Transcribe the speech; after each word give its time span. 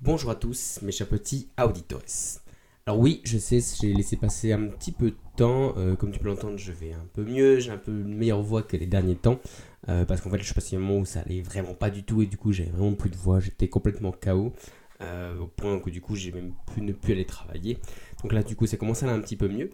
Bonjour 0.00 0.30
à 0.30 0.34
tous, 0.34 0.78
mes 0.82 0.92
chers 0.92 1.08
petits 1.08 1.48
auditores. 1.62 2.02
Alors 2.86 2.98
oui, 3.00 3.20
je 3.24 3.36
sais, 3.36 3.58
j'ai 3.80 3.92
laissé 3.92 4.16
passer 4.16 4.52
un 4.52 4.68
petit 4.68 4.92
peu 4.92 5.10
de 5.10 5.16
temps. 5.36 5.74
euh, 5.76 5.94
comme 5.96 6.10
tu 6.10 6.18
peux 6.20 6.28
l'entendre, 6.28 6.56
je 6.56 6.72
vais 6.72 6.92
un 6.92 7.06
peu 7.12 7.24
mieux, 7.24 7.58
j'ai 7.58 7.70
un 7.70 7.76
peu 7.78 7.90
une 7.92 8.14
meilleure 8.16 8.42
voix 8.42 8.62
que 8.62 8.76
les 8.76 8.86
derniers 8.86 9.16
temps. 9.16 9.40
euh, 9.88 10.04
parce 10.04 10.20
qu'en 10.20 10.30
fait, 10.30 10.38
je 10.38 10.44
suis 10.44 10.54
passé 10.54 10.76
un 10.76 10.78
moment 10.78 10.98
où 11.00 11.04
ça 11.04 11.20
allait 11.20 11.42
vraiment 11.42 11.74
pas 11.74 11.90
du 11.90 12.02
tout 12.04 12.22
et 12.22 12.26
du 12.26 12.36
coup, 12.36 12.52
j'avais 12.52 12.70
vraiment 12.70 12.94
plus 12.94 13.10
de 13.10 13.16
voix. 13.16 13.40
J'étais 13.40 13.68
complètement 13.68 14.12
KO. 14.12 14.52
euh, 15.00 15.38
au 15.38 15.46
point 15.46 15.78
que 15.80 15.90
du 15.90 16.00
coup, 16.00 16.16
j'ai 16.16 16.32
même 16.32 16.52
pu 16.74 16.80
ne 16.82 16.92
plus 16.92 17.12
aller 17.12 17.26
travailler. 17.26 17.78
Donc 18.22 18.32
là, 18.32 18.42
du 18.42 18.56
coup, 18.56 18.66
ça 18.66 18.76
commence 18.76 19.02
à 19.02 19.06
aller 19.08 19.16
un 19.18 19.20
petit 19.20 19.36
peu 19.36 19.48
mieux. 19.48 19.70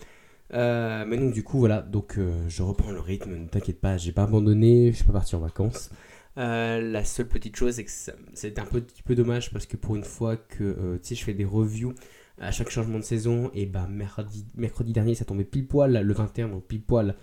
Mais 0.53 1.17
donc 1.17 1.33
du 1.33 1.43
coup, 1.45 1.59
voilà, 1.59 1.83
donc 1.83 2.19
je 2.49 2.63
reprends 2.63 2.91
le 2.93 3.01
rythme. 3.01 3.35
Ne 3.37 3.47
t'inquiète 3.49 3.81
pas, 3.81 3.97
j'ai 3.97 4.13
pas 4.13 4.25
abandonné, 4.25 4.91
je 4.93 4.97
suis 4.97 5.05
pas 5.05 5.13
parti 5.13 5.35
en 5.37 5.41
vacances. 5.41 5.91
Euh, 6.37 6.81
la 6.81 7.05
seule 7.05 7.29
petite 7.29 7.57
chose, 7.57 7.75
c'est 7.75 7.85
que 7.85 7.91
c'est 8.35 8.59
un 8.59 8.65
petit 8.65 9.03
peu 9.03 9.15
dommage 9.15 9.53
parce 9.53 9.67
que 9.67 9.77
pour 9.77 9.97
une 9.97 10.05
fois 10.05 10.37
que 10.37 10.65
euh, 10.65 10.99
je 11.03 11.15
fais 11.15 11.35
des 11.35 11.45
reviews 11.45 11.95
à 12.39 12.51
chaque 12.51 12.71
changement 12.71 12.99
de 12.99 13.05
saison, 13.05 13.51
et 13.55 13.67
bah 13.67 13.89
mercredi, 13.89 14.93
dernier 14.93 15.15
ça 15.15 15.25
tombait 15.25 15.45
pile 15.45 15.69
poil 15.69 15.93
le 15.93 16.13
21, 16.13 16.49
donc 16.49 16.65
pile 16.67 16.83
poil 16.83 17.15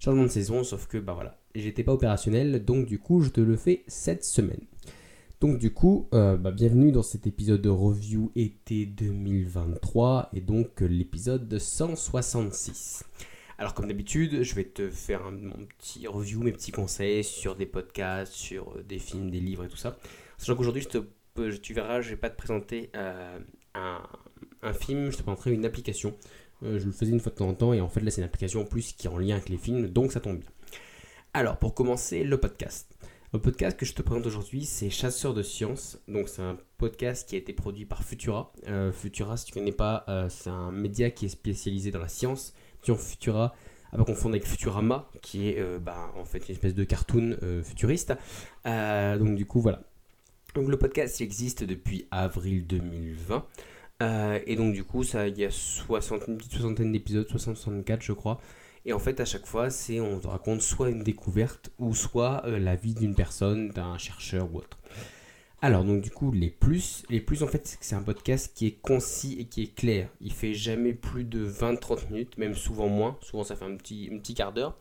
changement 0.00 0.24
de 0.24 0.28
saison, 0.28 0.64
sauf 0.64 0.88
que 0.88 0.98
bah 0.98 1.12
voilà, 1.14 1.38
j'étais 1.54 1.84
pas 1.84 1.92
opérationnel, 1.92 2.64
donc 2.64 2.86
du 2.86 2.98
coup 2.98 3.22
je 3.22 3.30
te 3.30 3.40
le 3.40 3.56
fais 3.56 3.84
cette 3.86 4.24
semaine. 4.24 4.60
Donc 5.40 5.58
du 5.58 5.70
coup, 5.72 6.08
euh, 6.14 6.36
bah, 6.36 6.50
bienvenue 6.50 6.92
dans 6.92 7.02
cet 7.02 7.26
épisode 7.26 7.60
de 7.60 7.68
review 7.68 8.32
été 8.34 8.86
2023 8.86 10.30
et 10.32 10.40
donc 10.40 10.80
l'épisode 10.80 11.58
166. 11.58 13.04
Alors 13.58 13.72
comme 13.72 13.88
d'habitude, 13.88 14.42
je 14.42 14.54
vais 14.54 14.64
te 14.64 14.90
faire 14.90 15.24
un, 15.24 15.30
mon 15.30 15.66
petit 15.78 16.06
review, 16.06 16.42
mes 16.42 16.52
petits 16.52 16.72
conseils 16.72 17.24
sur 17.24 17.56
des 17.56 17.64
podcasts, 17.64 18.32
sur 18.32 18.76
euh, 18.76 18.82
des 18.82 18.98
films, 18.98 19.30
des 19.30 19.40
livres 19.40 19.64
et 19.64 19.68
tout 19.68 19.78
ça. 19.78 19.96
Sachant 20.36 20.56
qu'aujourd'hui, 20.56 20.82
je 20.82 21.56
tu 21.56 21.72
verras, 21.72 22.02
je 22.02 22.10
vais 22.10 22.16
pas 22.16 22.28
te 22.28 22.36
présenter 22.36 22.90
euh, 22.96 23.38
un, 23.74 24.72
film, 24.74 25.10
je 25.10 25.16
te 25.16 25.22
présenterai 25.22 25.52
une 25.52 25.64
application. 25.64 26.14
Euh, 26.62 26.78
je 26.78 26.84
le 26.84 26.92
faisais 26.92 27.12
une 27.12 27.20
fois 27.20 27.32
de 27.32 27.36
temps 27.36 27.48
en 27.48 27.54
temps 27.54 27.72
et 27.72 27.80
en 27.80 27.88
fait 27.88 28.00
là 28.00 28.10
c'est 28.10 28.22
une 28.22 28.26
application 28.26 28.62
en 28.62 28.64
plus 28.64 28.92
qui 28.92 29.06
est 29.06 29.10
en 29.10 29.18
lien 29.18 29.36
avec 29.36 29.50
les 29.50 29.58
films, 29.58 29.88
donc 29.88 30.12
ça 30.12 30.20
tombe 30.20 30.38
bien. 30.38 30.50
Alors 31.32 31.58
pour 31.58 31.74
commencer, 31.74 32.24
le 32.24 32.38
podcast. 32.38 32.94
Le 33.32 33.40
podcast 33.40 33.76
que 33.76 33.84
je 33.84 33.92
te 33.92 34.02
présente 34.02 34.26
aujourd'hui, 34.26 34.64
c'est 34.64 34.88
Chasseurs 34.88 35.34
de 35.34 35.42
sciences. 35.42 35.98
Donc 36.08 36.28
c'est 36.28 36.42
un 36.42 36.58
podcast 36.78 37.28
qui 37.28 37.34
a 37.34 37.38
été 37.38 37.52
produit 37.52 37.84
par 37.84 38.04
Futura. 38.04 38.52
Futura, 38.92 39.36
si 39.36 39.46
tu 39.46 39.52
connais 39.52 39.72
pas, 39.72 40.06
c'est 40.30 40.48
un 40.48 40.70
média 40.70 41.10
qui 41.10 41.26
est 41.26 41.30
spécialisé 41.30 41.90
dans 41.90 41.98
la 41.98 42.08
science. 42.08 42.54
Sur 42.86 43.00
Futura, 43.00 43.52
à 43.92 43.96
pas 43.96 44.04
confondre 44.04 44.36
avec 44.36 44.46
Futurama, 44.46 45.10
qui 45.20 45.48
est 45.48 45.58
euh, 45.58 45.80
bah, 45.80 46.12
en 46.16 46.24
fait 46.24 46.38
une 46.48 46.52
espèce 46.52 46.72
de 46.72 46.84
cartoon 46.84 47.36
euh, 47.42 47.60
futuriste. 47.60 48.14
Euh, 48.64 49.18
donc 49.18 49.34
du 49.34 49.44
coup 49.44 49.60
voilà. 49.60 49.82
Donc 50.54 50.68
le 50.68 50.76
podcast 50.76 51.20
existe 51.20 51.64
depuis 51.64 52.06
avril 52.12 52.64
2020. 52.64 53.44
Euh, 54.02 54.38
et 54.46 54.54
donc 54.54 54.72
du 54.72 54.84
coup 54.84 55.02
ça 55.02 55.26
il 55.26 55.36
y 55.36 55.44
a 55.44 55.50
60, 55.50 56.28
une 56.28 56.36
petite 56.36 56.52
soixantaine 56.52 56.92
d'épisodes, 56.92 57.26
60-64 57.28 58.02
je 58.02 58.12
crois. 58.12 58.40
Et 58.84 58.92
en 58.92 59.00
fait 59.00 59.18
à 59.18 59.24
chaque 59.24 59.46
fois 59.46 59.68
c'est 59.68 59.98
on 59.98 60.20
te 60.20 60.28
raconte 60.28 60.62
soit 60.62 60.90
une 60.90 61.02
découverte 61.02 61.72
ou 61.80 61.92
soit 61.92 62.44
la 62.46 62.76
vie 62.76 62.94
d'une 62.94 63.16
personne, 63.16 63.70
d'un 63.70 63.98
chercheur 63.98 64.48
ou 64.54 64.58
autre. 64.58 64.78
Alors 65.66 65.82
donc 65.82 66.00
du 66.00 66.12
coup 66.12 66.30
les 66.30 66.48
plus, 66.48 67.02
les 67.10 67.20
plus 67.20 67.42
en 67.42 67.48
fait 67.48 67.66
c'est 67.66 67.76
que 67.76 67.84
c'est 67.84 67.96
un 67.96 68.02
podcast 68.04 68.52
qui 68.54 68.68
est 68.68 68.80
concis 68.80 69.36
et 69.40 69.46
qui 69.46 69.64
est 69.64 69.74
clair. 69.74 70.08
Il 70.20 70.32
fait 70.32 70.54
jamais 70.54 70.94
plus 70.94 71.24
de 71.24 71.44
20-30 71.44 72.08
minutes, 72.08 72.38
même 72.38 72.54
souvent 72.54 72.86
moins. 72.86 73.18
Souvent 73.20 73.42
ça 73.42 73.56
fait 73.56 73.64
un 73.64 73.74
petit, 73.74 74.08
un 74.12 74.18
petit 74.18 74.34
quart 74.34 74.52
d'heure. 74.52 74.78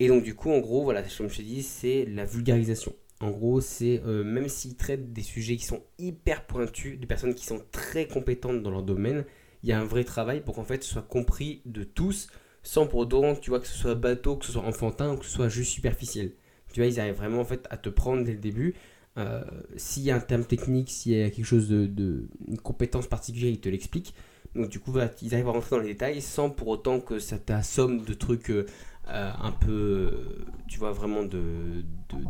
Et 0.00 0.08
donc 0.08 0.22
du 0.22 0.34
coup 0.34 0.50
en 0.50 0.60
gros 0.60 0.82
voilà 0.82 1.02
comme 1.02 1.28
je 1.28 1.36
te 1.36 1.42
dis 1.42 1.62
c'est 1.62 2.06
la 2.06 2.24
vulgarisation. 2.24 2.94
En 3.20 3.28
gros 3.28 3.60
c'est 3.60 4.00
euh, 4.06 4.24
même 4.24 4.48
s'il 4.48 4.76
traite 4.76 5.12
des 5.12 5.20
sujets 5.20 5.58
qui 5.58 5.66
sont 5.66 5.82
hyper 5.98 6.46
pointus, 6.46 6.98
des 6.98 7.06
personnes 7.06 7.34
qui 7.34 7.44
sont 7.44 7.60
très 7.70 8.08
compétentes 8.08 8.62
dans 8.62 8.70
leur 8.70 8.84
domaine, 8.84 9.26
il 9.62 9.68
y 9.68 9.72
a 9.72 9.78
un 9.78 9.84
vrai 9.84 10.04
travail 10.04 10.40
pour 10.40 10.54
qu'en 10.54 10.64
fait 10.64 10.82
ce 10.82 10.90
soit 10.90 11.02
compris 11.02 11.60
de 11.66 11.84
tous 11.84 12.28
sans 12.62 12.86
pour 12.86 13.00
autant 13.00 13.34
tu 13.34 13.50
vois 13.50 13.60
que 13.60 13.66
ce 13.66 13.76
soit 13.76 13.94
bateau, 13.94 14.36
que 14.36 14.46
ce 14.46 14.52
soit 14.52 14.64
enfantin 14.64 15.12
ou 15.12 15.18
que 15.18 15.26
ce 15.26 15.32
soit 15.32 15.50
juste 15.50 15.72
superficiel. 15.72 16.32
Tu 16.72 16.80
vois 16.80 16.88
ils 16.88 16.98
arrivent 16.98 17.16
vraiment 17.16 17.40
en 17.40 17.44
fait 17.44 17.66
à 17.68 17.76
te 17.76 17.90
prendre 17.90 18.24
dès 18.24 18.32
le 18.32 18.38
début. 18.38 18.74
Euh, 19.18 19.42
s'il 19.76 20.04
y 20.04 20.10
a 20.10 20.16
un 20.16 20.20
terme 20.20 20.44
technique, 20.44 20.90
s'il 20.90 21.12
y 21.12 21.22
a 21.22 21.30
quelque 21.30 21.44
chose 21.44 21.68
de, 21.68 22.28
une 22.46 22.58
compétence 22.58 23.06
particulière, 23.06 23.50
ils 23.50 23.60
te 23.60 23.68
l'expliquent. 23.68 24.14
Donc 24.54 24.70
du 24.70 24.80
coup, 24.80 24.92
ils 25.22 25.34
arrivent 25.34 25.48
à 25.48 25.52
rentrer 25.52 25.76
dans 25.76 25.82
les 25.82 25.88
détails 25.88 26.22
sans 26.22 26.50
pour 26.50 26.68
autant 26.68 27.00
que 27.00 27.18
ça 27.18 27.38
t'assomme 27.38 28.04
de 28.04 28.14
trucs 28.14 28.50
euh, 28.50 28.66
euh, 29.08 29.30
un 29.42 29.52
peu, 29.52 30.10
tu 30.68 30.78
vois, 30.78 30.92
vraiment 30.92 31.22
de, 31.24 31.84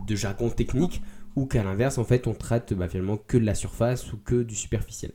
de- 0.07 0.17
jargon 0.17 0.51
technique, 0.51 1.03
ou 1.37 1.47
qu'à 1.47 1.63
l'inverse, 1.63 1.99
en 1.99 2.05
fait, 2.05 2.27
on 2.27 2.35
traite 2.35 2.73
bah, 2.75 2.89
finalement 2.89 3.17
que 3.17 3.37
de 3.37 3.45
la 3.45 3.55
surface 3.55 4.13
ou 4.13 4.19
que 4.19 4.43
du 4.43 4.55
superficiel. 4.55 5.13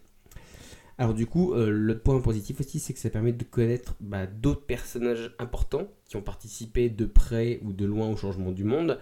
Alors 0.98 1.14
du 1.14 1.26
coup, 1.26 1.54
euh, 1.54 1.70
le 1.72 1.98
point 1.98 2.20
positif 2.22 2.60
aussi, 2.60 2.80
c'est 2.80 2.94
que 2.94 3.00
ça 3.00 3.10
permet 3.10 3.34
de 3.34 3.44
connaître 3.44 3.96
bah, 4.00 4.28
d'autres 4.28 4.66
personnages 4.66 5.36
importants 5.40 5.88
qui 6.06 6.18
ont 6.18 6.22
participé 6.22 6.90
de 6.90 7.06
près 7.06 7.60
ou 7.64 7.74
de 7.74 7.86
loin 7.86 8.08
au 8.10 8.16
changement 8.16 8.52
du 8.52 8.64
monde, 8.64 9.00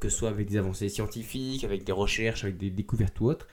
que 0.00 0.08
ce 0.08 0.16
soit 0.16 0.28
avec 0.28 0.48
des 0.48 0.56
avancées 0.56 0.88
scientifiques, 0.88 1.64
avec 1.64 1.84
des 1.84 1.92
recherches, 1.92 2.44
avec 2.44 2.56
des 2.56 2.70
découvertes 2.70 3.20
ou 3.20 3.26
autres, 3.26 3.48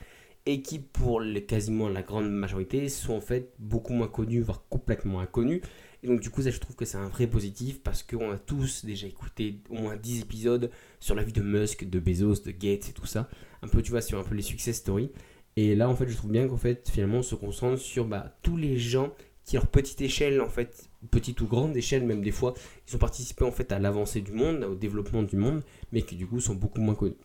et 0.45 0.61
qui 0.61 0.79
pour 0.79 1.21
quasiment 1.47 1.89
la 1.89 2.01
grande 2.01 2.29
majorité 2.31 2.89
sont 2.89 3.13
en 3.13 3.21
fait 3.21 3.53
beaucoup 3.59 3.93
moins 3.93 4.07
connus, 4.07 4.41
voire 4.41 4.65
complètement 4.69 5.19
inconnus. 5.19 5.61
Et 6.01 6.07
donc 6.07 6.21
du 6.21 6.29
coup 6.29 6.41
ça 6.41 6.49
je 6.49 6.59
trouve 6.59 6.75
que 6.75 6.85
c'est 6.85 6.97
un 6.97 7.09
vrai 7.09 7.27
positif 7.27 7.83
parce 7.83 8.03
qu'on 8.03 8.31
a 8.31 8.37
tous 8.37 8.85
déjà 8.85 9.05
écouté 9.05 9.61
au 9.69 9.75
moins 9.75 9.97
10 9.97 10.21
épisodes 10.21 10.71
sur 10.99 11.13
la 11.13 11.23
vie 11.23 11.33
de 11.33 11.41
Musk, 11.41 11.89
de 11.89 11.99
Bezos, 11.99 12.41
de 12.45 12.51
Gates 12.51 12.89
et 12.89 12.93
tout 12.93 13.05
ça. 13.05 13.29
Un 13.61 13.67
peu 13.67 13.81
tu 13.81 13.91
vois 13.91 14.01
sur 14.01 14.17
un 14.17 14.23
peu 14.23 14.35
les 14.35 14.41
success 14.41 14.77
stories. 14.77 15.11
Et 15.57 15.75
là 15.75 15.89
en 15.89 15.95
fait 15.95 16.07
je 16.07 16.15
trouve 16.15 16.31
bien 16.31 16.47
qu'en 16.47 16.57
fait 16.57 16.89
finalement 16.89 17.17
on 17.17 17.23
se 17.23 17.35
concentre 17.35 17.77
sur 17.77 18.05
bah, 18.05 18.37
tous 18.43 18.55
les 18.55 18.77
gens 18.77 19.13
qui 19.49 19.55
leur 19.55 19.65
petite 19.65 19.99
échelle 20.01 20.41
en 20.41 20.47
fait, 20.47 20.91
petite 21.09 21.41
ou 21.41 21.47
grande 21.47 21.75
échelle 21.75 22.03
même 22.03 22.21
des 22.21 22.29
fois, 22.29 22.53
ils 22.87 22.95
ont 22.95 22.99
participé 22.99 23.43
en 23.43 23.51
fait 23.51 23.71
à 23.71 23.79
l'avancée 23.79 24.21
du 24.21 24.31
monde, 24.31 24.63
au 24.63 24.75
développement 24.75 25.23
du 25.23 25.37
monde, 25.37 25.63
mais 25.91 26.03
qui 26.03 26.15
du 26.15 26.27
coup 26.27 26.39
sont 26.39 26.53
beaucoup 26.53 26.79
moins 26.79 26.93
connus. 26.93 27.15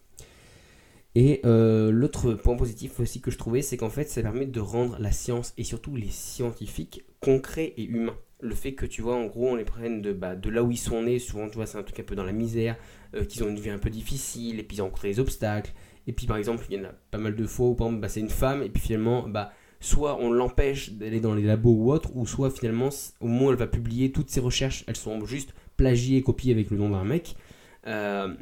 Et 1.14 1.42
euh, 1.44 1.90
l'autre 1.90 2.32
point 2.32 2.56
positif 2.56 2.98
aussi 2.98 3.20
que 3.20 3.30
je 3.30 3.36
trouvais, 3.36 3.60
c'est 3.60 3.76
qu'en 3.76 3.90
fait, 3.90 4.08
ça 4.08 4.22
permet 4.22 4.46
de 4.46 4.58
rendre 4.58 4.96
la 4.98 5.12
science 5.12 5.52
et 5.58 5.64
surtout 5.64 5.96
les 5.96 6.08
scientifiques 6.08 7.04
concrets 7.20 7.74
et 7.76 7.84
humains. 7.84 8.16
Le 8.40 8.54
fait 8.54 8.72
que 8.72 8.86
tu 8.86 9.02
vois, 9.02 9.16
en 9.16 9.26
gros, 9.26 9.50
on 9.50 9.54
les 9.54 9.64
prenne 9.64 10.00
de, 10.00 10.14
bah, 10.14 10.34
de 10.34 10.48
là 10.48 10.62
où 10.62 10.70
ils 10.70 10.78
sont 10.78 11.02
nés, 11.02 11.18
souvent 11.18 11.46
tu 11.48 11.56
vois, 11.56 11.66
c'est 11.66 11.76
un 11.76 11.82
truc 11.82 12.00
un 12.00 12.04
peu 12.04 12.16
dans 12.16 12.24
la 12.24 12.32
misère, 12.32 12.76
euh, 13.14 13.26
qu'ils 13.26 13.44
ont 13.44 13.50
une 13.50 13.60
vie 13.60 13.68
un 13.68 13.78
peu 13.78 13.90
difficile, 13.90 14.58
et 14.60 14.62
puis 14.62 14.78
ils 14.78 14.80
ont 14.80 14.86
rencontré 14.86 15.08
des 15.08 15.20
obstacles. 15.20 15.72
Et 16.06 16.14
puis 16.14 16.26
par 16.26 16.38
exemple, 16.38 16.64
il 16.70 16.78
y 16.78 16.80
en 16.80 16.84
a 16.84 16.92
pas 17.10 17.18
mal 17.18 17.36
de 17.36 17.46
fois 17.46 17.66
où 17.66 17.74
par 17.74 17.88
exemple, 17.88 18.00
bah, 18.00 18.08
c'est 18.08 18.20
une 18.20 18.30
femme, 18.30 18.62
et 18.62 18.70
puis 18.70 18.82
finalement, 18.82 19.28
bah, 19.28 19.52
soit 19.84 20.16
on 20.20 20.32
l'empêche 20.32 20.92
d'aller 20.92 21.20
dans 21.20 21.34
les 21.34 21.42
labos 21.42 21.72
ou 21.72 21.92
autre, 21.92 22.10
ou 22.16 22.26
soit 22.26 22.50
finalement, 22.50 22.88
au 23.20 23.26
moment 23.28 23.46
où 23.46 23.50
elle 23.50 23.56
va 23.58 23.66
publier 23.66 24.12
toutes 24.12 24.30
ses 24.30 24.40
recherches, 24.40 24.84
elles 24.86 24.96
sont 24.96 25.24
juste 25.26 25.54
plagiées 25.76 26.18
et 26.18 26.22
copiées 26.22 26.52
avec 26.52 26.70
le 26.70 26.78
nom 26.78 26.90
d'un 26.90 27.04
mec. 27.04 27.36
Euh, 27.86 28.34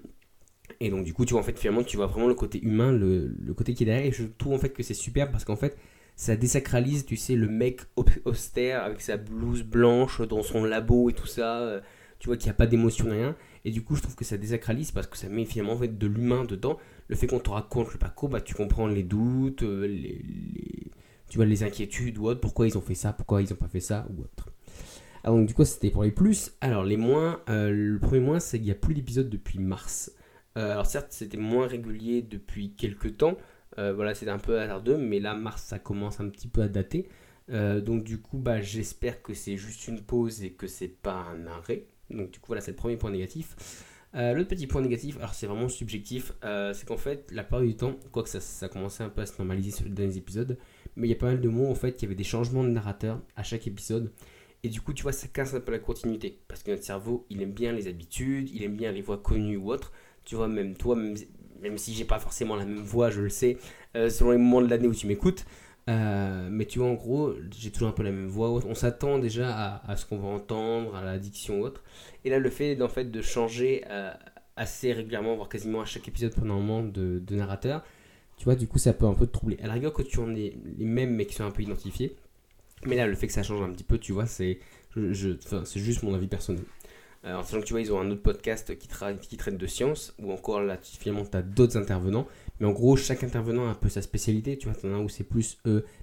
et 0.80 0.90
donc 0.90 1.04
du 1.04 1.12
coup, 1.14 1.24
tu 1.24 1.32
vois, 1.32 1.40
en 1.40 1.44
fait, 1.44 1.58
finalement, 1.58 1.82
tu 1.84 1.96
vois 1.96 2.06
vraiment 2.06 2.28
le 2.28 2.34
côté 2.34 2.60
humain, 2.62 2.92
le, 2.92 3.34
côté 3.56 3.74
qui 3.74 3.84
est 3.84 3.86
derrière. 3.86 4.06
Et 4.06 4.12
je 4.12 4.24
trouve 4.24 4.54
en 4.54 4.58
fait 4.58 4.70
que 4.70 4.82
c'est 4.82 4.94
super 4.94 5.30
parce 5.30 5.44
qu'en 5.44 5.56
fait, 5.56 5.76
ça 6.16 6.36
désacralise, 6.36 7.04
tu 7.06 7.16
sais, 7.16 7.34
le 7.36 7.48
mec 7.48 7.80
au- 7.96 8.04
austère 8.24 8.82
avec 8.84 9.00
sa 9.00 9.16
blouse 9.16 9.62
blanche 9.62 10.20
dans 10.22 10.42
son 10.42 10.64
labo 10.64 11.10
et 11.10 11.12
tout 11.14 11.26
ça. 11.26 11.60
euh, 11.60 11.80
tu 12.18 12.28
vois 12.28 12.36
qu'il 12.36 12.46
n'y 12.46 12.50
a 12.50 12.54
pas 12.54 12.66
d'émotion, 12.68 13.06
rien. 13.10 13.34
Et 13.64 13.70
du 13.72 13.82
coup, 13.82 13.96
je 13.96 14.02
trouve 14.02 14.14
que 14.14 14.24
ça 14.24 14.36
désacralise 14.36 14.92
parce 14.92 15.06
que 15.08 15.16
ça 15.16 15.28
met 15.28 15.44
finalement 15.44 15.72
en 15.74 15.78
fait, 15.78 15.98
de 15.98 16.06
l'humain 16.06 16.44
dedans. 16.44 16.78
Le 17.08 17.16
fait 17.16 17.26
qu'on 17.26 17.40
te 17.40 17.50
raconte 17.50 17.92
le 17.92 17.98
parcours, 17.98 18.28
bah, 18.28 18.40
tu 18.40 18.54
comprends 18.54 18.86
les 18.86 19.02
doutes, 19.02 19.62
euh, 19.64 19.86
les- 19.86 20.22
tu 21.32 21.38
vois, 21.38 21.46
les 21.46 21.62
inquiétudes 21.62 22.18
ou 22.18 22.26
autre, 22.26 22.42
pourquoi 22.42 22.66
ils 22.66 22.76
ont 22.76 22.82
fait 22.82 22.94
ça, 22.94 23.14
pourquoi 23.14 23.40
ils 23.40 23.48
n'ont 23.48 23.56
pas 23.56 23.66
fait 23.66 23.80
ça 23.80 24.06
ou 24.10 24.20
autre. 24.20 24.50
Alors 25.24 25.38
donc 25.38 25.48
du 25.48 25.54
coup, 25.54 25.64
c'était 25.64 25.88
pour 25.88 26.02
les 26.02 26.10
plus. 26.10 26.52
Alors 26.60 26.84
les 26.84 26.98
moins, 26.98 27.40
euh, 27.48 27.70
le 27.70 27.98
premier 27.98 28.20
moins, 28.20 28.38
c'est 28.38 28.58
qu'il 28.58 28.66
n'y 28.66 28.70
a 28.70 28.74
plus 28.74 28.92
d'épisodes 28.92 29.30
depuis 29.30 29.58
mars. 29.58 30.12
Euh, 30.58 30.72
alors 30.72 30.84
certes, 30.84 31.06
c'était 31.08 31.38
moins 31.38 31.66
régulier 31.66 32.20
depuis 32.20 32.74
quelques 32.74 33.16
temps. 33.16 33.38
Euh, 33.78 33.94
voilà, 33.94 34.14
c'était 34.14 34.30
un 34.30 34.38
peu 34.38 34.60
hasardeux, 34.60 34.98
mais 34.98 35.20
là, 35.20 35.34
mars, 35.34 35.62
ça 35.62 35.78
commence 35.78 36.20
un 36.20 36.28
petit 36.28 36.48
peu 36.48 36.60
à 36.60 36.68
dater. 36.68 37.08
Donc 37.48 38.04
du 38.04 38.20
coup, 38.20 38.36
bah, 38.36 38.60
j'espère 38.60 39.22
que 39.22 39.32
c'est 39.32 39.56
juste 39.56 39.88
une 39.88 40.02
pause 40.02 40.42
et 40.44 40.52
que 40.52 40.66
c'est 40.66 40.88
pas 40.88 41.14
un 41.14 41.46
arrêt. 41.46 41.86
Donc 42.10 42.30
du 42.30 42.40
coup, 42.40 42.48
voilà, 42.48 42.60
c'est 42.60 42.72
le 42.72 42.76
premier 42.76 42.98
point 42.98 43.10
négatif. 43.10 43.56
L'autre 44.12 44.48
petit 44.48 44.66
point 44.66 44.82
négatif, 44.82 45.16
alors 45.16 45.32
c'est 45.32 45.46
vraiment 45.46 45.70
subjectif, 45.70 46.34
c'est 46.42 46.86
qu'en 46.86 46.98
fait, 46.98 47.30
la 47.30 47.42
plupart 47.42 47.62
du 47.62 47.74
temps, 47.74 47.94
quoique 48.10 48.28
ça, 48.28 48.40
ça 48.40 48.68
commençait 48.68 49.02
un 49.02 49.08
peu 49.08 49.22
à 49.22 49.26
se 49.26 49.38
normaliser 49.38 49.70
sur 49.70 49.86
les 49.86 49.92
derniers 49.92 50.18
épisodes, 50.18 50.58
mais 50.96 51.06
il 51.06 51.10
y 51.10 51.14
a 51.14 51.16
pas 51.16 51.26
mal 51.26 51.40
de 51.40 51.48
mots, 51.48 51.70
en 51.70 51.74
fait, 51.74 52.00
il 52.00 52.02
y 52.02 52.06
avait 52.06 52.14
des 52.14 52.24
changements 52.24 52.64
de 52.64 52.68
narrateur 52.68 53.20
à 53.36 53.42
chaque 53.42 53.66
épisode. 53.66 54.12
Et 54.64 54.68
du 54.68 54.80
coup, 54.80 54.92
tu 54.92 55.02
vois, 55.02 55.12
ça 55.12 55.26
casse 55.26 55.54
un 55.54 55.60
peu 55.60 55.72
la 55.72 55.78
continuité. 55.78 56.38
Parce 56.48 56.62
que 56.62 56.70
notre 56.70 56.84
cerveau, 56.84 57.26
il 57.30 57.42
aime 57.42 57.52
bien 57.52 57.72
les 57.72 57.88
habitudes, 57.88 58.50
il 58.50 58.62
aime 58.62 58.76
bien 58.76 58.92
les 58.92 59.02
voix 59.02 59.18
connues 59.18 59.56
ou 59.56 59.72
autres. 59.72 59.92
Tu 60.24 60.36
vois, 60.36 60.48
même 60.48 60.76
toi, 60.76 60.94
même, 60.94 61.78
si 61.78 61.94
j'ai 61.94 62.04
pas 62.04 62.18
forcément 62.20 62.54
la 62.56 62.64
même 62.64 62.78
voix, 62.78 63.10
je 63.10 63.22
le 63.22 63.28
sais, 63.28 63.58
euh, 63.96 64.08
selon 64.08 64.30
les 64.30 64.38
moments 64.38 64.62
de 64.62 64.68
l'année 64.68 64.86
où 64.86 64.94
tu 64.94 65.06
m'écoutes. 65.06 65.44
Euh, 65.90 66.48
mais 66.48 66.66
tu 66.66 66.78
vois, 66.78 66.88
en 66.88 66.94
gros, 66.94 67.34
j'ai 67.58 67.72
toujours 67.72 67.88
un 67.88 67.92
peu 67.92 68.04
la 68.04 68.12
même 68.12 68.28
voix. 68.28 68.50
On 68.50 68.74
s'attend 68.74 69.18
déjà 69.18 69.82
à, 69.84 69.96
ce 69.96 70.06
qu'on 70.06 70.18
va 70.18 70.28
entendre, 70.28 70.94
à 70.94 71.02
la 71.04 71.18
diction 71.18 71.60
ou 71.60 71.64
autre. 71.64 71.82
Et 72.24 72.30
là, 72.30 72.38
le 72.38 72.50
fait 72.50 72.80
en 72.82 72.88
fait, 72.88 73.10
de 73.10 73.20
changer 73.20 73.84
euh, 73.90 74.12
assez 74.56 74.92
régulièrement, 74.92 75.34
voire 75.34 75.48
quasiment 75.48 75.80
à 75.80 75.86
chaque 75.86 76.06
épisode 76.06 76.34
pendant 76.34 76.54
un 76.54 76.58
moment 76.58 76.82
de 76.84 77.34
narrateur, 77.34 77.82
Tu 78.36 78.44
vois, 78.44 78.54
du 78.54 78.66
coup, 78.66 78.78
ça 78.78 78.92
peut 78.92 79.06
un 79.06 79.14
peu 79.14 79.26
te 79.26 79.32
troubler. 79.32 79.58
À 79.62 79.66
la 79.66 79.74
rigueur, 79.74 79.92
que 79.92 80.02
tu 80.02 80.18
en 80.18 80.34
es 80.34 80.56
les 80.78 80.84
mêmes, 80.84 81.14
mais 81.14 81.26
qui 81.26 81.34
sont 81.34 81.44
un 81.44 81.50
peu 81.50 81.62
identifiés. 81.62 82.16
Mais 82.86 82.96
là, 82.96 83.06
le 83.06 83.14
fait 83.14 83.28
que 83.28 83.32
ça 83.32 83.42
change 83.42 83.62
un 83.62 83.70
petit 83.70 83.84
peu, 83.84 83.98
tu 83.98 84.12
vois, 84.12 84.26
c'est 84.26 84.58
je, 84.96 85.30
c'est 85.64 85.80
juste 85.80 86.02
mon 86.02 86.14
avis 86.14 86.26
personnel. 86.26 86.64
Euh, 87.24 87.36
en 87.36 87.44
sachant 87.44 87.60
que 87.60 87.66
tu 87.66 87.72
vois, 87.72 87.80
ils 87.80 87.92
ont 87.92 88.00
un 88.00 88.10
autre 88.10 88.22
podcast 88.22 88.76
qui, 88.76 88.88
qui 89.28 89.36
traite 89.36 89.56
de 89.56 89.66
science, 89.66 90.12
ou 90.18 90.32
encore 90.32 90.60
là, 90.60 90.76
finalement, 90.82 91.24
tu 91.24 91.36
as 91.36 91.42
d'autres 91.42 91.76
intervenants. 91.76 92.26
Mais 92.58 92.66
en 92.66 92.72
gros, 92.72 92.96
chaque 92.96 93.22
intervenant 93.22 93.68
a 93.68 93.70
un 93.70 93.74
peu 93.74 93.88
sa 93.88 94.02
spécialité. 94.02 94.58
Tu 94.58 94.68
vois, 94.68 94.78
tu 94.78 94.86
en 94.86 94.92
as 94.92 94.96
un 94.96 95.02
où 95.02 95.08
c'est 95.08 95.24
plus 95.24 95.58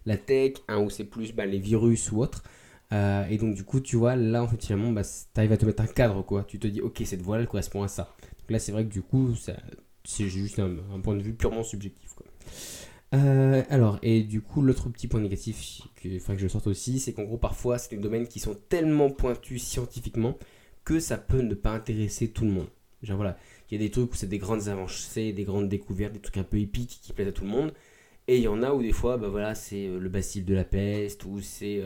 la 0.05 0.17
tech, 0.17 0.53
un 0.67 0.79
où 0.79 0.89
c'est 0.89 1.03
plus 1.03 1.33
bah, 1.33 1.45
les 1.45 1.59
virus 1.59 2.11
ou 2.11 2.21
autre. 2.21 2.43
Euh, 2.91 3.25
et 3.27 3.37
donc, 3.37 3.53
du 3.53 3.63
coup, 3.63 3.81
tu 3.81 3.97
vois, 3.97 4.15
là, 4.15 4.43
en 4.43 4.47
fait, 4.47 4.63
finalement, 4.63 4.91
bah, 4.91 5.03
tu 5.03 5.39
arrives 5.39 5.51
à 5.51 5.57
te 5.57 5.65
mettre 5.65 5.83
un 5.83 5.87
cadre, 5.87 6.23
quoi. 6.23 6.45
Tu 6.47 6.57
te 6.57 6.67
dis, 6.67 6.81
ok, 6.81 7.01
cette 7.05 7.21
voix-là, 7.21 7.43
elle 7.43 7.49
correspond 7.49 7.83
à 7.83 7.87
ça. 7.87 8.15
Donc 8.39 8.51
là, 8.51 8.59
c'est 8.59 8.71
vrai 8.71 8.85
que 8.85 8.91
du 8.91 9.01
coup, 9.01 9.35
c'est 10.09 10.27
juste 10.27 10.59
un, 10.59 10.99
point 11.01 11.15
de 11.15 11.21
vue 11.21 11.33
purement 11.33 11.63
subjectif, 11.63 12.13
quoi. 12.15 12.25
Euh, 13.13 13.63
alors, 13.69 13.99
et 14.01 14.23
du 14.23 14.41
coup, 14.41 14.61
l'autre 14.61 14.89
petit 14.89 15.07
point 15.07 15.19
négatif 15.19 15.81
qu'il 15.99 16.19
faudrait 16.19 16.35
que 16.35 16.41
je 16.41 16.47
sorte 16.47 16.67
aussi, 16.67 16.99
c'est 16.99 17.13
qu'en 17.13 17.23
gros, 17.23 17.37
parfois, 17.37 17.77
c'est 17.77 17.95
des 17.95 18.01
domaines 18.01 18.27
qui 18.27 18.39
sont 18.39 18.57
tellement 18.69 19.09
pointus 19.11 19.63
scientifiquement 19.63 20.37
que 20.83 20.99
ça 20.99 21.17
peut 21.17 21.41
ne 21.41 21.53
pas 21.53 21.71
intéresser 21.71 22.29
tout 22.29 22.43
le 22.43 22.51
monde. 22.51 22.67
Genre 23.03 23.17
voilà, 23.17 23.37
il 23.69 23.79
y 23.79 23.83
a 23.83 23.85
des 23.85 23.91
trucs 23.91 24.11
où 24.11 24.15
c'est 24.15 24.27
des 24.27 24.39
grandes 24.39 24.67
avancées, 24.67 25.31
des 25.31 25.43
grandes 25.43 25.69
découvertes, 25.69 26.13
des 26.13 26.19
trucs 26.19 26.37
un 26.37 26.43
peu 26.43 26.57
épiques 26.57 26.99
qui 27.01 27.13
plaisent 27.13 27.27
à 27.27 27.31
tout 27.31 27.43
le 27.45 27.51
monde. 27.51 27.71
Et 28.27 28.37
il 28.37 28.43
y 28.43 28.47
en 28.47 28.61
a 28.63 28.73
où 28.73 28.81
des 28.81 28.91
fois, 28.91 29.17
bah 29.17 29.29
voilà, 29.29 29.55
c'est 29.55 29.87
euh, 29.87 29.99
le 29.99 30.09
bacille 30.09 30.43
de 30.43 30.53
la 30.53 30.63
peste, 30.63 31.25
ou 31.25 31.39
c'est 31.39 31.81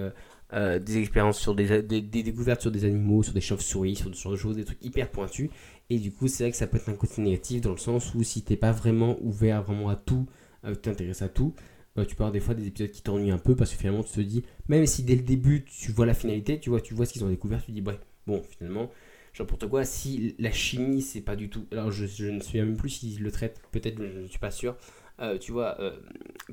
euh, 0.54 0.78
des 0.78 0.98
expériences 0.98 1.40
sur 1.40 1.56
des, 1.56 1.82
découvertes 1.82 2.62
sur 2.62 2.72
des 2.72 2.86
animaux, 2.86 3.24
sur 3.24 3.34
des 3.34 3.42
chauves-souris, 3.42 3.96
sur 3.96 4.14
ce 4.14 4.22
genre 4.22 4.32
de 4.34 4.38
choses, 4.38 4.56
des 4.56 4.66
trucs 4.66 4.84
hyper 4.84 5.10
pointus. 5.10 5.50
Et 5.90 6.00
du 6.00 6.12
coup, 6.12 6.28
c'est 6.28 6.44
vrai 6.44 6.52
que 6.52 6.58
ça 6.58 6.68
peut 6.68 6.78
être 6.78 6.90
un 6.90 6.96
côté 6.96 7.22
négatif 7.22 7.62
dans 7.62 7.72
le 7.72 7.78
sens 7.78 8.14
où 8.16 8.24
si 8.24 8.42
t'es 8.44 8.56
pas 8.56 8.72
vraiment 8.72 9.18
ouvert 9.22 9.64
vraiment 9.64 9.90
à 9.90 9.96
tout, 9.96 10.26
euh, 10.66 10.76
t'intéresses 10.76 11.22
à 11.22 11.30
tout, 11.30 11.54
euh, 11.98 12.06
tu 12.06 12.16
peux 12.16 12.24
avoir 12.24 12.32
des 12.32 12.40
fois 12.40 12.56
des 12.56 12.68
épisodes 12.68 12.92
qui 12.92 13.04
t'ennuient 13.04 13.32
un 13.32 13.38
peu 13.38 13.56
parce 13.56 13.72
que 13.72 13.78
finalement 13.78 14.04
tu 14.04 14.14
te 14.14 14.22
dis, 14.22 14.44
même 14.70 14.86
si 14.86 15.04
dès 15.04 15.16
le 15.16 15.22
début 15.22 15.66
tu 15.66 15.92
vois 15.92 16.06
la 16.06 16.14
finalité, 16.14 16.60
tu 16.60 16.70
vois, 16.70 16.82
tu 16.82 16.94
vois 16.94 17.06
ce 17.06 17.14
qu'ils 17.14 17.24
ont 17.24 17.30
découvert, 17.30 17.64
tu 17.64 17.72
dis, 17.72 17.82
ouais, 17.82 18.00
bon, 18.26 18.42
finalement, 18.58 18.90
n'importe 19.38 19.68
quoi, 19.68 19.84
si 19.84 20.36
la 20.40 20.52
chimie 20.52 21.02
c'est 21.02 21.22
pas 21.22 21.36
du 21.36 21.50
tout. 21.50 21.68
Alors 21.72 21.92
je, 21.92 22.26
ne 22.26 22.40
sais 22.40 22.60
même 22.60 22.78
plus 22.78 22.90
s'ils 22.90 23.22
le 23.22 23.32
traitent, 23.32 23.62
peut-être, 23.72 23.98
je 24.02 24.20
ne 24.20 24.28
suis 24.28 24.40
pas 24.40 24.52
sûr. 24.52 24.78
Euh, 25.20 25.38
tu 25.38 25.52
vois, 25.52 25.78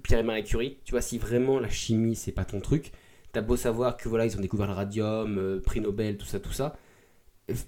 Pierre 0.02 0.20
et 0.20 0.22
Marie 0.22 0.44
Curie, 0.44 0.78
tu 0.84 0.90
vois, 0.90 1.00
si 1.00 1.18
vraiment 1.18 1.60
la 1.60 1.70
chimie 1.70 2.16
c'est 2.16 2.32
pas 2.32 2.44
ton 2.44 2.60
truc, 2.60 2.92
t'as 3.32 3.40
beau 3.42 3.56
savoir 3.56 3.96
que 3.96 4.08
voilà, 4.08 4.26
ils 4.26 4.36
ont 4.36 4.40
découvert 4.40 4.66
le 4.66 4.74
radium, 4.74 5.60
prix 5.64 5.80
Nobel, 5.80 6.18
tout 6.18 6.26
ça, 6.26 6.40
tout 6.40 6.52
ça. 6.52 6.76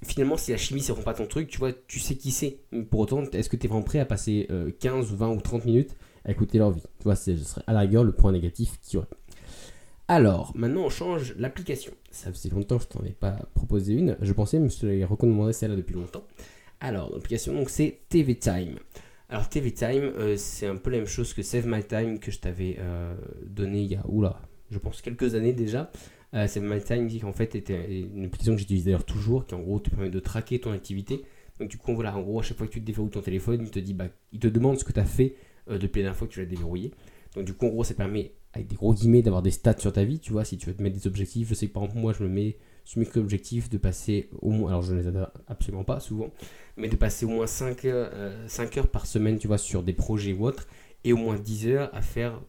Finalement, 0.04 0.36
si 0.36 0.50
la 0.50 0.56
chimie 0.56 0.80
c'est 0.80 0.92
vraiment 0.92 1.04
pas 1.04 1.14
ton 1.14 1.26
truc, 1.26 1.48
tu 1.48 1.58
vois, 1.58 1.72
tu 1.72 1.98
sais 1.98 2.16
qui 2.16 2.30
c'est. 2.30 2.58
Pour 2.90 3.00
autant, 3.00 3.22
est-ce 3.32 3.48
que 3.48 3.56
tu 3.56 3.66
es 3.66 3.68
vraiment 3.68 3.84
prêt 3.84 3.98
à 3.98 4.04
passer 4.04 4.48
15, 4.80 5.12
20 5.14 5.28
ou 5.30 5.40
30 5.40 5.64
minutes 5.64 5.96
à 6.24 6.30
écouter 6.30 6.58
leur 6.58 6.70
vie? 6.70 6.82
Tu 6.98 7.04
vois, 7.04 7.16
ce 7.16 7.36
serait 7.36 7.62
à 7.66 7.72
la 7.72 7.80
rigueur 7.80 8.04
le 8.04 8.12
point 8.12 8.32
négatif 8.32 8.78
qu'il 8.80 8.94
y 8.94 8.96
aurait. 8.98 9.08
Alors, 10.08 10.52
maintenant 10.54 10.82
on 10.82 10.90
change 10.90 11.34
l'application. 11.38 11.92
Ça 12.10 12.30
faisait 12.32 12.50
longtemps 12.50 12.76
que 12.76 12.84
je 12.84 12.88
t'en 12.88 13.04
ai 13.04 13.12
pas 13.12 13.38
proposé 13.54 13.94
une. 13.94 14.16
Je 14.20 14.32
pensais 14.32 14.58
me 14.58 14.68
je 14.68 15.04
recommandé 15.04 15.52
celle-là 15.52 15.76
depuis 15.76 15.94
longtemps. 15.94 16.24
Alors, 16.80 17.12
l'application, 17.12 17.54
donc 17.54 17.70
c'est 17.70 18.00
TV 18.08 18.34
Time. 18.34 18.78
Alors, 19.28 19.48
TV 19.48 19.72
Time, 19.72 20.12
euh, 20.18 20.36
c'est 20.36 20.66
un 20.66 20.76
peu 20.76 20.90
la 20.90 20.98
même 20.98 21.06
chose 21.06 21.32
que 21.32 21.42
Save 21.42 21.66
My 21.66 21.82
Time 21.82 22.18
que 22.18 22.30
je 22.30 22.40
t'avais 22.40 22.76
euh, 22.80 23.14
donné 23.46 23.80
il 23.80 23.92
y 23.92 23.94
a, 23.94 24.02
oula, 24.06 24.42
je 24.70 24.78
pense 24.78 25.00
quelques 25.00 25.34
années 25.34 25.52
déjà. 25.54 25.90
Euh, 26.34 26.46
My 26.60 26.80
Time, 26.80 27.08
qui 27.08 27.24
en 27.24 27.32
fait 27.32 27.54
était 27.54 28.00
une 28.00 28.24
application 28.24 28.54
que 28.54 28.58
j'utilise 28.58 28.84
d'ailleurs 28.84 29.04
toujours, 29.04 29.46
qui 29.46 29.54
en 29.54 29.60
gros 29.60 29.78
te 29.80 29.90
permet 29.90 30.10
de 30.10 30.20
traquer 30.20 30.58
ton 30.60 30.72
activité. 30.72 31.22
Donc, 31.60 31.68
du 31.68 31.76
coup, 31.76 31.94
voilà, 31.94 32.16
en 32.16 32.22
gros, 32.22 32.40
à 32.40 32.42
chaque 32.42 32.56
fois 32.56 32.66
que 32.66 32.72
tu 32.72 32.80
déverrouilles 32.80 33.10
ton 33.10 33.20
téléphone, 33.20 33.60
il 33.62 33.70
te 33.70 33.78
dit, 33.78 33.94
bah, 33.94 34.06
il 34.32 34.38
te 34.38 34.48
demande 34.48 34.78
ce 34.78 34.84
que 34.84 34.92
tu 34.92 35.00
as 35.00 35.04
fait 35.04 35.36
euh, 35.70 35.78
depuis 35.78 36.00
la 36.00 36.04
dernière 36.04 36.16
fois 36.16 36.26
que 36.26 36.32
tu 36.32 36.40
l'as 36.40 36.46
déverrouillé. 36.46 36.92
Donc 37.34 37.44
du 37.44 37.54
coup, 37.54 37.66
en 37.66 37.70
gros, 37.70 37.84
ça 37.84 37.94
permet, 37.94 38.32
avec 38.52 38.66
des 38.66 38.76
gros 38.76 38.94
guillemets, 38.94 39.22
d'avoir 39.22 39.42
des 39.42 39.50
stats 39.50 39.78
sur 39.78 39.92
ta 39.92 40.04
vie, 40.04 40.18
tu 40.18 40.32
vois, 40.32 40.44
si 40.44 40.58
tu 40.58 40.66
veux 40.66 40.74
te 40.74 40.82
mettre 40.82 40.96
des 40.96 41.06
objectifs. 41.06 41.48
Je 41.48 41.54
sais 41.54 41.68
que 41.68 41.72
par 41.72 41.84
exemple, 41.84 42.00
moi, 42.00 42.12
je 42.12 42.24
me 42.24 42.28
mets 42.28 42.56
ce 42.84 42.98
micro-objectif 42.98 43.70
de 43.70 43.78
passer 43.78 44.28
au 44.40 44.50
moins, 44.50 44.70
alors 44.70 44.82
je 44.82 44.94
ne 44.94 45.00
les 45.00 45.08
ai 45.08 45.22
absolument 45.46 45.84
pas 45.84 46.00
souvent, 46.00 46.30
mais 46.76 46.88
de 46.88 46.96
passer 46.96 47.24
au 47.26 47.28
moins 47.28 47.46
5 47.46 47.84
heures, 47.84 48.10
euh, 48.12 48.48
heures 48.76 48.88
par 48.88 49.06
semaine, 49.06 49.38
tu 49.38 49.46
vois, 49.46 49.58
sur 49.58 49.82
des 49.82 49.92
projets 49.92 50.32
ou 50.32 50.46
autres, 50.46 50.66
et 51.04 51.12
au 51.12 51.16
moins 51.16 51.38
10 51.38 51.68
heures 51.68 51.90
à 51.94 52.02
faire 52.02 52.40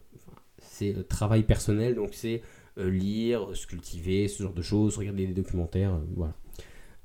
c'est 0.60 0.94
euh, 0.96 1.02
travail 1.02 1.44
personnel, 1.44 1.94
donc 1.94 2.10
c'est 2.14 2.42
lire, 2.76 3.54
se 3.54 3.66
cultiver, 3.66 4.28
ce 4.28 4.42
genre 4.42 4.52
de 4.52 4.62
choses, 4.62 4.98
regarder 4.98 5.26
des 5.26 5.34
documentaires, 5.34 6.00
voilà. 6.16 6.34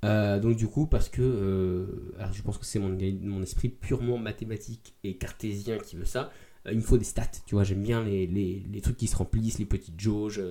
Euh, 0.05 0.39
donc 0.39 0.55
du 0.55 0.67
coup, 0.67 0.87
parce 0.87 1.09
que 1.09 1.21
euh, 1.21 2.13
alors 2.17 2.31
je 2.31 2.41
pense 2.41 2.57
que 2.57 2.65
c'est 2.65 2.79
mon, 2.79 3.41
esprit 3.41 3.69
purement 3.69 4.17
mathématique 4.17 4.95
et 5.03 5.17
cartésien 5.17 5.77
qui 5.77 5.97
veut 5.97 6.05
ça, 6.05 6.31
euh, 6.65 6.71
il 6.71 6.77
me 6.77 6.81
faut 6.81 6.97
des 6.97 7.03
stats, 7.03 7.25
tu 7.45 7.55
vois, 7.55 7.63
j'aime 7.63 7.81
bien 7.81 8.03
les, 8.03 8.81
trucs 8.81 8.97
qui 8.97 9.07
se 9.07 9.15
remplissent, 9.17 9.59
les 9.59 9.65
petites 9.65 9.99
jauges, 9.99 10.41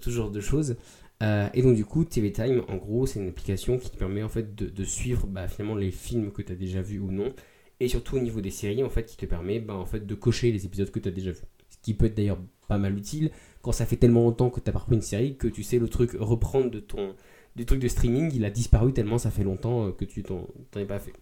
tout 0.00 0.10
genre 0.10 0.30
de 0.30 0.40
choses. 0.40 0.76
et 1.22 1.62
donc 1.62 1.76
du 1.76 1.84
coup, 1.84 2.04
TV 2.04 2.32
Time, 2.32 2.62
en 2.68 2.76
gros, 2.76 3.06
c'est 3.06 3.20
une 3.20 3.28
application 3.28 3.78
qui 3.78 3.90
te 3.90 3.96
permet 3.96 4.22
en 4.22 4.28
fait 4.28 4.54
de, 4.54 4.66
de 4.66 4.84
suivre 4.84 5.26
bah, 5.26 5.48
finalement 5.48 5.76
les 5.76 5.90
films 5.90 6.30
que 6.32 6.42
tu 6.42 6.52
as 6.52 6.56
déjà 6.56 6.82
vus 6.82 6.98
ou 6.98 7.10
non, 7.10 7.32
et 7.80 7.88
surtout 7.88 8.16
au 8.16 8.20
niveau 8.20 8.42
des 8.42 8.50
séries, 8.50 8.84
en 8.84 8.90
fait, 8.90 9.04
qui 9.06 9.16
te 9.16 9.24
permet 9.24 9.58
bah, 9.58 9.74
en 9.74 9.86
fait, 9.86 10.06
de 10.06 10.14
cocher 10.14 10.52
les 10.52 10.66
épisodes 10.66 10.90
que 10.90 10.98
tu 10.98 11.08
as 11.08 11.12
déjà 11.12 11.30
vus. 11.30 11.44
Ce 11.70 11.78
qui 11.82 11.94
peut 11.94 12.06
être 12.06 12.14
d'ailleurs 12.14 12.38
pas 12.68 12.78
mal 12.78 12.96
utile 12.96 13.30
quand 13.62 13.72
ça 13.72 13.86
fait 13.86 13.96
tellement 13.96 14.22
longtemps 14.22 14.50
que 14.50 14.60
tu 14.60 14.70
as 14.70 14.72
pas 14.72 14.84
une 14.90 15.02
série 15.02 15.36
que 15.36 15.48
tu 15.48 15.62
sais 15.62 15.78
le 15.78 15.88
truc 15.88 16.12
reprendre 16.18 16.70
de 16.70 16.80
ton 16.80 17.14
du 17.56 17.66
truc 17.66 17.80
de 17.80 17.88
streaming, 17.88 18.30
il 18.34 18.44
a 18.44 18.50
disparu 18.50 18.92
tellement 18.92 19.18
ça 19.18 19.30
fait 19.30 19.42
longtemps 19.42 19.88
euh, 19.88 19.92
que 19.92 20.04
tu 20.04 20.22
t'en 20.22 20.46
es 20.76 20.84
pas 20.84 21.00
fait. 21.00 21.12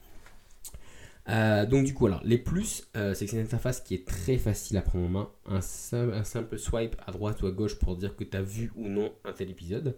Euh, 1.28 1.66
donc 1.66 1.84
du 1.84 1.94
coup, 1.94 2.06
alors, 2.06 2.22
les 2.24 2.38
plus, 2.38 2.88
euh, 2.96 3.12
c'est 3.12 3.26
que 3.26 3.30
c'est 3.30 3.36
une 3.36 3.44
interface 3.44 3.80
qui 3.80 3.94
est 3.94 4.06
très 4.06 4.38
facile 4.38 4.76
à 4.78 4.82
prendre 4.82 5.06
en 5.06 5.08
main. 5.08 5.30
Un, 5.46 5.60
simple 5.60 6.58
swipe 6.58 6.96
à 7.06 7.12
droite 7.12 7.42
ou 7.42 7.46
à 7.46 7.50
gauche 7.50 7.78
pour 7.78 7.96
dire 7.96 8.16
que 8.16 8.24
tu 8.24 8.36
as 8.36 8.42
vu 8.42 8.72
ou 8.76 8.88
non 8.88 9.12
un 9.24 9.32
tel 9.32 9.50
épisode. 9.50 9.96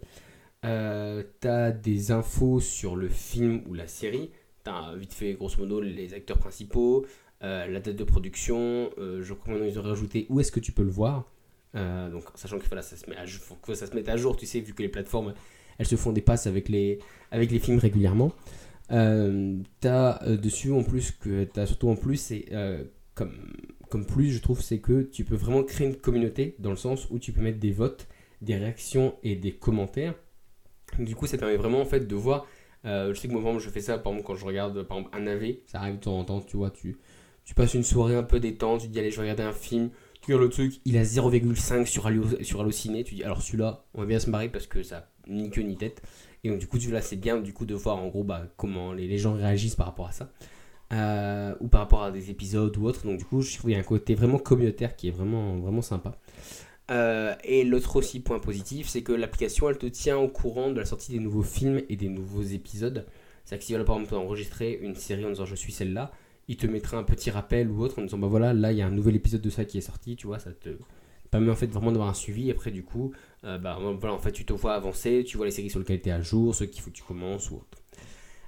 Euh, 0.65 1.23
tu 1.41 1.47
as 1.47 1.71
des 1.71 2.11
infos 2.11 2.59
sur 2.59 2.95
le 2.95 3.07
film 3.07 3.63
ou 3.67 3.73
la 3.73 3.87
série. 3.87 4.31
Tu 4.65 4.69
as 4.69 4.93
vite 4.95 5.13
fait, 5.13 5.33
grosso 5.33 5.57
modo, 5.57 5.79
les 5.79 6.13
acteurs 6.13 6.37
principaux, 6.37 7.05
la 7.41 7.79
date 7.79 7.95
de 7.95 8.03
production. 8.03 8.91
je 8.97 9.33
crois 9.33 9.57
qu'ils 9.57 9.79
ont 9.79 9.83
rajouté 9.83 10.27
où 10.29 10.39
est-ce 10.39 10.51
que 10.51 10.59
tu 10.59 10.71
peux 10.71 10.83
le 10.83 10.91
voir? 10.91 11.25
Donc, 11.73 12.23
sachant 12.35 12.59
que 12.59 12.65
faut 12.65 13.55
que 13.55 13.73
ça 13.73 13.87
se 13.87 13.95
mette 13.95 14.09
à 14.09 14.17
jour, 14.17 14.35
tu 14.35 14.45
sais, 14.45 14.59
vu 14.59 14.73
que 14.73 14.81
les 14.81 14.89
plateformes 14.89 15.33
elles 15.77 15.87
se 15.87 15.95
font 15.95 16.11
des 16.11 16.21
passes 16.21 16.45
avec 16.45 16.69
les, 16.69 16.99
avec 17.31 17.49
les 17.49 17.59
films 17.59 17.79
régulièrement. 17.79 18.31
Euh, 18.91 19.57
t'as 19.79 20.21
euh, 20.23 20.37
dessus 20.37 20.71
en 20.71 20.83
plus 20.83 21.11
que 21.11 21.45
t'as 21.45 21.65
surtout 21.65 21.87
en 21.87 21.95
plus 21.95 22.17
c'est 22.17 22.45
euh, 22.51 22.83
comme 23.15 23.31
comme 23.89 24.05
plus 24.05 24.31
je 24.31 24.41
trouve 24.41 24.61
c'est 24.61 24.79
que 24.79 25.01
tu 25.01 25.23
peux 25.23 25.35
vraiment 25.35 25.63
créer 25.63 25.87
une 25.87 25.95
communauté 25.95 26.55
dans 26.59 26.71
le 26.71 26.75
sens 26.75 27.07
où 27.09 27.17
tu 27.17 27.31
peux 27.31 27.39
mettre 27.39 27.59
des 27.59 27.71
votes 27.71 28.09
des 28.41 28.57
réactions 28.57 29.15
et 29.23 29.37
des 29.37 29.53
commentaires 29.53 30.13
du 30.99 31.15
coup 31.15 31.25
ça 31.25 31.37
permet 31.37 31.55
vraiment 31.55 31.79
en 31.79 31.85
fait 31.85 32.05
de 32.05 32.15
voir 32.15 32.45
je 32.83 33.13
sais 33.13 33.29
que 33.29 33.33
moi 33.33 33.57
je 33.59 33.69
fais 33.69 33.79
ça 33.79 33.97
par 33.97 34.11
exemple 34.11 34.27
quand 34.27 34.35
je 34.35 34.43
regarde 34.45 34.83
par 34.83 34.97
exemple 34.97 35.17
un 35.17 35.25
AV 35.25 35.55
ça 35.67 35.79
arrive 35.79 35.95
de 35.95 36.01
temps 36.01 36.19
en 36.19 36.25
temps 36.25 36.41
tu 36.41 36.57
vois 36.57 36.69
tu 36.69 36.97
tu 37.45 37.53
passes 37.53 37.73
une 37.73 37.83
soirée 37.83 38.15
un 38.15 38.23
peu 38.23 38.41
détente 38.41 38.81
tu 38.81 38.87
dis 38.89 38.99
allez 38.99 39.11
je 39.11 39.15
vais 39.15 39.21
regarder 39.21 39.43
un 39.43 39.53
film 39.53 39.89
tu 40.21 40.33
regardes 40.33 40.43
le 40.43 40.49
truc 40.49 40.81
il 40.85 40.97
a 40.97 41.03
0,5 41.03 41.85
sur 41.85 42.07
Allo, 42.07 42.23
sur 42.41 42.61
Allociné 42.61 43.03
tu 43.03 43.15
dis 43.15 43.23
alors 43.23 43.41
celui-là 43.41 43.85
on 43.93 44.01
va 44.01 44.05
bien 44.05 44.19
se 44.19 44.29
marrer 44.29 44.49
parce 44.49 44.67
que 44.67 44.83
ça 44.83 45.11
ni 45.27 45.49
queue 45.49 45.61
ni 45.61 45.77
tête. 45.77 46.01
Et 46.43 46.49
donc 46.49 46.59
du 46.59 46.67
coup, 46.67 46.77
là, 46.89 47.01
c'est 47.01 47.15
bien 47.15 47.37
du 47.37 47.53
coup 47.53 47.65
de 47.65 47.75
voir 47.75 47.97
en 47.97 48.07
gros 48.07 48.23
bah, 48.23 48.47
comment 48.57 48.93
les, 48.93 49.17
gens 49.17 49.33
réagissent 49.33 49.75
par 49.75 49.87
rapport 49.87 50.07
à 50.07 50.11
ça. 50.11 50.31
Euh, 50.91 51.55
ou 51.61 51.67
par 51.69 51.81
rapport 51.81 52.03
à 52.03 52.11
des 52.11 52.31
épisodes 52.31 52.75
ou 52.77 52.85
autres. 52.85 53.05
Donc 53.05 53.17
du 53.17 53.25
coup, 53.25 53.41
je 53.41 53.57
trouve 53.57 53.69
qu'il 53.69 53.73
y 53.73 53.75
a 53.75 53.79
un 53.79 53.83
côté 53.83 54.15
vraiment 54.15 54.39
communautaire 54.39 54.95
qui 54.95 55.07
est 55.07 55.11
vraiment, 55.11 55.57
vraiment 55.57 55.81
sympa. 55.81 56.17
Euh, 56.89 57.33
et 57.43 57.63
l'autre 57.63 57.95
aussi 57.95 58.19
point 58.19 58.39
positif, 58.39 58.89
c'est 58.89 59.01
que 59.01 59.13
l'application, 59.13 59.69
elle 59.69 59.77
te 59.77 59.85
tient 59.85 60.17
au 60.17 60.27
courant 60.27 60.71
de 60.71 60.79
la 60.79 60.85
sortie 60.85 61.13
des 61.13 61.19
nouveaux 61.19 61.43
films 61.43 61.81
et 61.87 61.95
des 61.95 62.09
nouveaux 62.09 62.41
épisodes. 62.41 63.05
C'est-à-dire 63.45 63.59
que 63.59 63.65
si 63.65 63.85
par 63.85 63.99
exemple 63.99 64.13
une 64.81 64.95
série 64.95 65.25
en 65.25 65.29
disant 65.29 65.45
je 65.45 65.55
suis 65.55 65.71
celle-là, 65.71 66.11
il 66.51 66.57
te 66.57 66.67
mettra 66.67 66.97
un 66.97 67.03
petit 67.03 67.31
rappel 67.31 67.71
ou 67.71 67.81
autre 67.81 67.99
en 67.99 68.01
disant 68.03 68.17
bah 68.17 68.27
voilà, 68.27 68.53
là 68.53 68.73
il 68.73 68.77
y 68.77 68.81
a 68.81 68.87
un 68.87 68.91
nouvel 68.91 69.15
épisode 69.15 69.41
de 69.41 69.49
ça 69.49 69.63
qui 69.63 69.77
est 69.77 69.81
sorti, 69.81 70.17
tu 70.17 70.27
vois, 70.27 70.37
ça 70.37 70.51
te 70.51 70.69
permet 71.31 71.49
en 71.49 71.55
fait 71.55 71.67
vraiment 71.67 71.91
d'avoir 71.91 72.09
un 72.09 72.13
suivi. 72.13 72.51
Après 72.51 72.71
du 72.71 72.83
coup, 72.83 73.13
euh, 73.45 73.57
bah, 73.57 73.79
voilà, 73.79 74.13
en 74.13 74.19
fait, 74.19 74.33
tu 74.33 74.45
te 74.45 74.51
vois 74.51 74.73
avancer, 74.73 75.23
tu 75.25 75.37
vois 75.37 75.45
les 75.45 75.51
séries 75.51 75.69
sur 75.69 75.79
lesquelles 75.79 76.01
tu 76.01 76.09
es 76.09 76.11
à 76.11 76.21
jour, 76.21 76.53
ceux 76.53 76.65
qu'il 76.65 76.81
faut 76.81 76.91
que 76.91 76.95
tu 76.95 77.03
commences 77.03 77.49
ou 77.51 77.55
autre. 77.55 77.77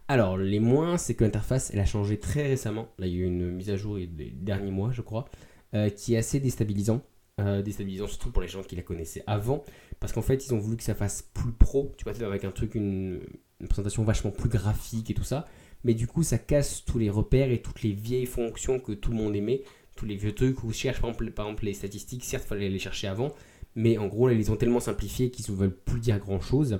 Alors, 0.09 0.37
les 0.37 0.59
moins, 0.59 0.97
c'est 0.97 1.15
que 1.15 1.23
l'interface, 1.23 1.71
elle 1.73 1.79
a 1.79 1.85
changé 1.85 2.19
très 2.19 2.45
récemment. 2.45 2.89
Là, 2.99 3.07
il 3.07 3.13
y 3.13 3.15
a 3.15 3.19
eu 3.19 3.25
une 3.25 3.51
mise 3.51 3.69
à 3.69 3.77
jour 3.77 3.95
des 3.95 4.31
derniers 4.35 4.71
mois, 4.71 4.91
je 4.91 5.01
crois, 5.01 5.29
euh, 5.73 5.89
qui 5.89 6.15
est 6.15 6.17
assez 6.17 6.41
déstabilisant. 6.41 7.01
Euh, 7.39 7.63
déstabilisant 7.63 8.05
surtout 8.05 8.31
pour 8.31 8.43
les 8.43 8.47
gens 8.47 8.61
qui 8.61 8.75
la 8.75 8.83
connaissaient 8.83 9.23
avant, 9.25 9.63
parce 9.99 10.13
qu'en 10.13 10.21
fait, 10.21 10.45
ils 10.45 10.53
ont 10.53 10.59
voulu 10.59 10.77
que 10.77 10.83
ça 10.83 10.93
fasse 10.93 11.23
plus 11.33 11.51
pro, 11.51 11.91
tu 11.97 12.03
vois, 12.03 12.13
avec 12.27 12.43
un 12.43 12.51
truc, 12.51 12.75
une, 12.75 13.21
présentation 13.69 14.03
vachement 14.03 14.29
plus 14.29 14.49
graphique 14.49 15.09
et 15.09 15.13
tout 15.13 15.23
ça. 15.23 15.47
Mais 15.83 15.93
du 15.93 16.07
coup, 16.07 16.23
ça 16.23 16.37
casse 16.37 16.83
tous 16.85 16.99
les 16.99 17.09
repères 17.09 17.51
et 17.51 17.61
toutes 17.61 17.81
les 17.83 17.91
vieilles 17.91 18.25
fonctions 18.25 18.79
que 18.79 18.93
tout 18.93 19.11
le 19.11 19.17
monde 19.17 19.35
aimait, 19.35 19.63
tous 19.95 20.05
les 20.05 20.15
vieux 20.15 20.33
trucs 20.33 20.63
où 20.63 20.71
je 20.71 20.77
cherche 20.77 21.01
par 21.01 21.09
exemple, 21.09 21.31
par 21.31 21.45
exemple 21.45 21.65
les 21.65 21.73
statistiques, 21.73 22.23
certes, 22.23 22.45
il 22.45 22.49
fallait 22.49 22.69
les 22.69 22.79
chercher 22.79 23.07
avant, 23.07 23.33
mais 23.75 23.97
en 23.97 24.07
gros, 24.07 24.27
là, 24.27 24.33
ils 24.33 24.51
ont 24.51 24.55
tellement 24.55 24.79
simplifié 24.79 25.31
qu'ils 25.31 25.51
ne 25.53 25.57
veulent 25.59 25.75
plus 25.75 25.99
dire 25.99 26.19
grand 26.19 26.39
chose. 26.39 26.79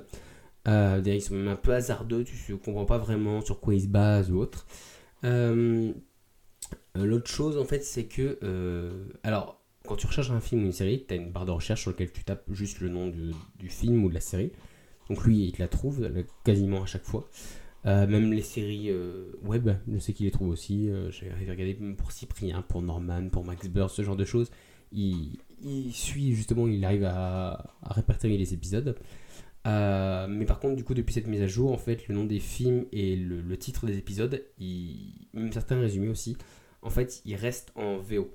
Euh, 0.66 1.02
ils 1.04 1.20
sont 1.20 1.34
même 1.34 1.48
un 1.48 1.56
peu 1.56 1.74
hasardeux, 1.74 2.24
tu 2.24 2.52
ne 2.52 2.56
comprends 2.56 2.86
pas 2.86 2.98
vraiment 2.98 3.40
sur 3.42 3.60
quoi 3.60 3.74
ils 3.74 3.82
se 3.82 3.88
basent 3.88 4.30
ou 4.30 4.38
autre. 4.38 4.66
Euh, 5.24 5.92
Euh, 6.96 7.04
L'autre 7.04 7.30
chose, 7.30 7.58
en 7.58 7.64
fait, 7.64 7.84
c'est 7.84 8.04
que. 8.06 8.38
alors, 9.22 9.60
quand 9.86 9.96
tu 9.96 10.06
recherches 10.06 10.30
un 10.30 10.40
film 10.40 10.62
ou 10.62 10.66
une 10.66 10.72
série, 10.72 11.04
tu 11.06 11.14
as 11.14 11.16
une 11.16 11.30
barre 11.30 11.46
de 11.46 11.50
recherche 11.50 11.82
sur 11.82 11.90
laquelle 11.90 12.12
tu 12.12 12.24
tapes 12.24 12.44
juste 12.50 12.80
le 12.80 12.88
nom 12.88 13.08
du, 13.08 13.68
film 13.68 14.04
ou 14.04 14.08
de 14.08 14.14
la 14.14 14.20
série. 14.20 14.52
Donc, 15.08 15.24
lui, 15.24 15.44
il 15.44 15.52
te 15.52 15.60
la 15.60 15.68
trouve 15.68 16.08
quasiment 16.44 16.82
à 16.82 16.86
chaque 16.86 17.04
fois. 17.04 17.28
Euh, 17.86 18.06
même 18.06 18.32
les 18.32 18.42
séries 18.42 18.90
euh, 18.90 19.32
web, 19.42 19.70
je 19.92 19.98
sais 19.98 20.12
qu'il 20.12 20.24
les 20.26 20.32
trouve 20.32 20.48
aussi. 20.48 20.88
Euh, 20.88 21.10
J'ai 21.10 21.30
regardé 21.30 21.74
pour 21.96 22.12
Cyprien, 22.12 22.62
pour 22.62 22.82
Norman, 22.82 23.28
pour 23.28 23.44
Max 23.44 23.68
Burr, 23.68 23.90
ce 23.90 24.02
genre 24.02 24.16
de 24.16 24.24
choses. 24.24 24.50
Il, 24.92 25.38
suit 25.92 26.34
justement, 26.34 26.66
il 26.68 26.84
arrive 26.84 27.04
à, 27.04 27.74
à 27.82 27.92
répertorier 27.92 28.38
les 28.38 28.54
épisodes. 28.54 28.96
Euh, 29.66 30.26
mais 30.28 30.44
par 30.44 30.60
contre, 30.60 30.76
du 30.76 30.84
coup, 30.84 30.94
depuis 30.94 31.14
cette 31.14 31.26
mise 31.26 31.42
à 31.42 31.46
jour, 31.46 31.72
en 31.72 31.78
fait, 31.78 32.06
le 32.08 32.14
nom 32.14 32.24
des 32.24 32.40
films 32.40 32.84
et 32.92 33.16
le, 33.16 33.56
titre 33.56 33.86
des 33.86 33.96
épisodes, 33.98 34.44
même 35.32 35.52
certains 35.52 35.80
résumés 35.80 36.08
aussi, 36.08 36.36
en 36.82 36.90
fait, 36.90 37.22
ils 37.24 37.36
restent 37.36 37.72
en 37.74 37.98
VO. 37.98 38.30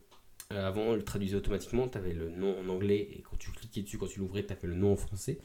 Avant, 0.50 0.82
on 0.82 0.96
le 0.96 1.04
traduisait 1.04 1.36
automatiquement, 1.36 1.88
tu 1.88 1.98
avais 2.00 2.14
le 2.14 2.30
nom 2.30 2.56
en 2.60 2.70
anglais, 2.70 3.08
et 3.12 3.22
quand 3.22 3.38
tu 3.38 3.52
cliquais 3.52 3.84
dessus, 3.84 4.00
quand 4.00 4.08
tu 4.08 4.20
l'ouvrais, 4.20 4.44
tu 4.44 4.54
avais 4.54 4.68
le 4.68 4.74
nom 4.74 4.94
en 4.94 4.96
français. 4.96 5.38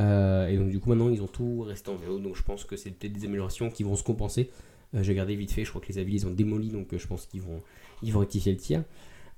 Euh, 0.00 0.48
et 0.48 0.56
donc, 0.56 0.70
du 0.70 0.80
coup, 0.80 0.88
maintenant, 0.88 1.10
ils 1.10 1.22
ont 1.22 1.28
tout 1.28 1.62
resté 1.62 1.90
en 1.90 1.96
VO, 1.96 2.18
donc 2.18 2.36
je 2.36 2.42
pense 2.42 2.64
que 2.64 2.76
c'est 2.76 2.90
peut-être 2.90 3.12
des 3.12 3.24
améliorations 3.26 3.70
qui 3.70 3.84
vont 3.84 3.96
se 3.96 4.02
compenser. 4.02 4.50
Euh, 4.94 5.02
J'ai 5.02 5.12
regardé 5.12 5.36
vite 5.36 5.52
fait, 5.52 5.64
je 5.64 5.70
crois 5.70 5.80
que 5.80 5.88
les 5.88 5.98
avis, 5.98 6.14
ils 6.14 6.26
ont 6.26 6.30
démoli, 6.30 6.68
donc 6.68 6.92
euh, 6.92 6.98
je 6.98 7.06
pense 7.06 7.26
qu'ils 7.26 7.42
vont, 7.42 7.62
ils 8.02 8.12
vont 8.12 8.20
rectifier 8.20 8.52
le 8.52 8.58
tir. 8.58 8.82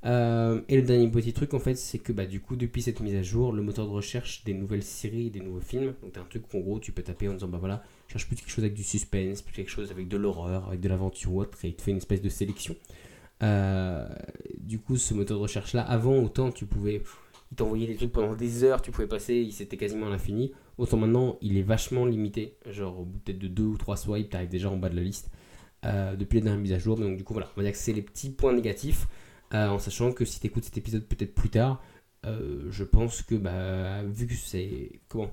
Euh, 0.05 0.61
et 0.69 0.77
le 0.77 0.83
dernier 0.83 1.09
petit 1.09 1.33
truc 1.33 1.55
en 1.55 1.61
fait, 1.61 1.77
c'est 1.77 1.99
que 1.99 2.13
bah, 2.13 2.27
du 2.27 2.41
coup, 2.41 2.57
depuis 2.57 2.83
cette 2.83 3.01
mise 3.01 3.15
à 3.15 3.23
jour, 3.23 3.53
le 3.53 3.63
moteur 3.63 3.87
de 3.87 3.93
recherche 3.93 4.43
des 4.45 4.53
nouvelles 4.53 4.83
séries, 4.83 5.31
des 5.31 5.41
nouveaux 5.41 5.61
films, 5.61 5.95
donc 6.03 6.13
t'as 6.13 6.23
un 6.23 6.25
truc 6.25 6.49
qu'en 6.49 6.59
gros 6.59 6.81
tu 6.81 6.91
peux 6.91 7.03
taper 7.03 7.29
en 7.29 7.35
disant 7.35 7.47
bah 7.47 7.59
voilà, 7.59 7.85
cherche 8.09 8.27
plus 8.27 8.35
quelque 8.35 8.51
chose 8.51 8.65
avec 8.65 8.75
du 8.75 8.83
suspense, 8.83 9.43
plus 9.43 9.55
quelque 9.55 9.71
chose 9.71 9.93
avec 9.93 10.09
de 10.09 10.17
l'horreur, 10.17 10.67
avec 10.67 10.81
de 10.81 10.89
l'aventure 10.89 11.33
ou 11.33 11.41
autre, 11.41 11.57
et 11.65 11.69
il 11.69 11.75
te 11.77 11.83
fait 11.83 11.93
une 11.93 11.99
espèce 11.99 12.21
de 12.21 12.29
sélection. 12.29 12.75
Du 14.59 14.79
coup, 14.81 14.97
ce 14.97 15.15
moteur 15.15 15.37
de 15.37 15.43
recherche 15.43 15.73
là, 15.73 15.83
avant, 15.83 16.17
autant 16.17 16.51
tu 16.51 16.67
pouvais, 16.67 17.03
il 17.53 17.57
t'envoyait 17.57 17.87
des 17.87 17.97
trucs 17.97 18.13
pendant 18.13 18.35
des 18.35 18.65
heures, 18.65 18.83
tu 18.83 18.91
pouvais 18.93 19.09
passer, 19.09 19.49
c'était 19.53 19.79
quasiment 19.79 20.09
à 20.09 20.11
l'infini. 20.11 20.53
Autant 20.79 20.99
maintenant, 20.99 21.39
il 21.43 21.59
est 21.59 21.63
vachement 21.63 22.07
limité, 22.07 22.57
genre 22.71 23.01
au 23.01 23.05
bout 23.07 23.21
peut-être 23.21 23.39
de 23.41 23.49
deux 23.49 23.65
ou 23.65 23.79
trois 23.79 23.97
swipes, 23.99 24.31
t'arrives 24.31 24.51
déjà 24.51 24.71
en 24.71 24.79
bas 24.79 24.91
de 24.91 24.97
la 24.97 25.03
liste. 25.03 25.31
euh, 25.87 26.17
depuis 26.17 26.37
les 26.39 26.43
dernières 26.43 26.63
mises 26.63 26.73
à 26.75 26.79
jour, 26.79 26.97
donc 26.99 27.17
du 27.19 27.25
coup 27.25 27.35
voilà, 27.35 27.51
on 27.57 27.61
va 27.61 27.65
dire 27.65 27.73
que 27.73 27.79
c'est 27.79 27.93
les 27.93 28.03
petits 28.03 28.31
points 28.31 28.53
négatifs. 28.55 29.07
Euh, 29.55 29.69
en 29.69 29.79
sachant 29.79 30.13
que 30.13 30.25
si 30.25 30.41
tu 30.41 30.47
écoutes 30.49 30.65
cet 30.65 30.79
épisode 30.79 31.05
peut-être 31.07 31.35
plus 31.35 31.51
tard, 31.51 31.83
euh, 32.27 32.67
je 32.71 32.85
pense 32.85 33.23
que 33.23 33.35
bah, 33.37 34.03
vu 34.05 34.27
que 34.27 34.35
c'est 34.35 35.01
comment 35.09 35.33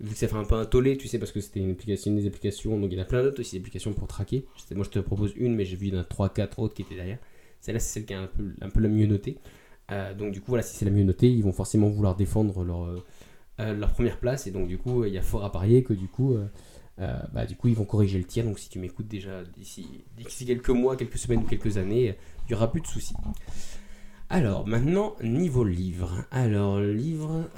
vu 0.00 0.12
que 0.12 0.18
ça 0.18 0.28
fait 0.28 0.36
un 0.36 0.44
peu 0.44 0.54
un 0.56 0.64
tollé, 0.66 0.96
tu 0.96 1.08
sais, 1.08 1.18
parce 1.18 1.32
que 1.32 1.40
c'était 1.40 1.60
une 1.60 1.72
application, 1.72 2.12
une 2.12 2.18
des 2.18 2.26
applications, 2.28 2.78
donc 2.80 2.92
il 2.92 2.96
y 2.96 3.00
en 3.00 3.02
a 3.02 3.06
plein 3.06 3.22
d'autres 3.22 3.40
aussi 3.40 3.56
d'applications 3.58 3.92
pour 3.94 4.06
traquer. 4.08 4.46
Moi 4.74 4.84
je 4.84 4.90
te 4.90 4.98
propose 5.00 5.34
une, 5.36 5.54
mais 5.56 5.64
j'ai 5.64 5.76
vu 5.76 5.88
il 5.88 5.94
y 5.94 5.98
en 5.98 6.00
a 6.00 6.04
3-4 6.04 6.60
autres 6.60 6.74
qui 6.74 6.82
étaient 6.82 6.94
derrière. 6.96 7.18
Celle-là 7.60 7.80
c'est 7.80 7.94
celle 7.94 8.06
qui 8.06 8.12
est 8.12 8.16
un 8.16 8.28
peu, 8.28 8.54
un 8.60 8.70
peu 8.70 8.80
la 8.80 8.88
mieux 8.88 9.06
notée. 9.06 9.38
Euh, 9.90 10.14
donc 10.14 10.32
du 10.32 10.40
coup 10.40 10.48
voilà, 10.50 10.62
si 10.62 10.76
c'est 10.76 10.84
la 10.84 10.90
mieux 10.90 11.04
notée, 11.04 11.30
ils 11.30 11.42
vont 11.42 11.52
forcément 11.52 11.88
vouloir 11.88 12.14
défendre 12.16 12.62
leur, 12.62 12.84
euh, 12.84 13.04
euh, 13.60 13.74
leur 13.74 13.92
première 13.92 14.18
place, 14.18 14.46
et 14.46 14.50
donc 14.50 14.68
du 14.68 14.78
coup 14.78 15.04
il 15.04 15.12
y 15.12 15.18
a 15.18 15.22
fort 15.22 15.44
à 15.44 15.52
parier 15.52 15.82
que 15.82 15.94
du 15.94 16.08
coup, 16.08 16.36
bah, 16.98 17.46
du 17.46 17.56
coup 17.56 17.68
ils 17.68 17.74
vont 17.74 17.84
corriger 17.84 18.18
le 18.18 18.24
tir. 18.24 18.44
Donc 18.44 18.58
si 18.58 18.68
tu 18.68 18.78
m'écoutes 18.78 19.08
déjà 19.08 19.42
d'ici 19.44 19.86
quelques 20.46 20.70
mois, 20.70 20.96
quelques 20.96 21.18
semaines 21.18 21.40
ou 21.40 21.46
quelques 21.46 21.78
années, 21.78 22.16
il 22.44 22.48
n'y 22.48 22.54
aura 22.54 22.70
plus 22.70 22.80
de 22.80 22.86
soucis. 22.86 23.14
Alors, 24.30 24.66
maintenant, 24.66 25.16
niveau 25.22 25.64
livre. 25.64 26.26
Alors, 26.30 26.80
livre, 26.80 27.48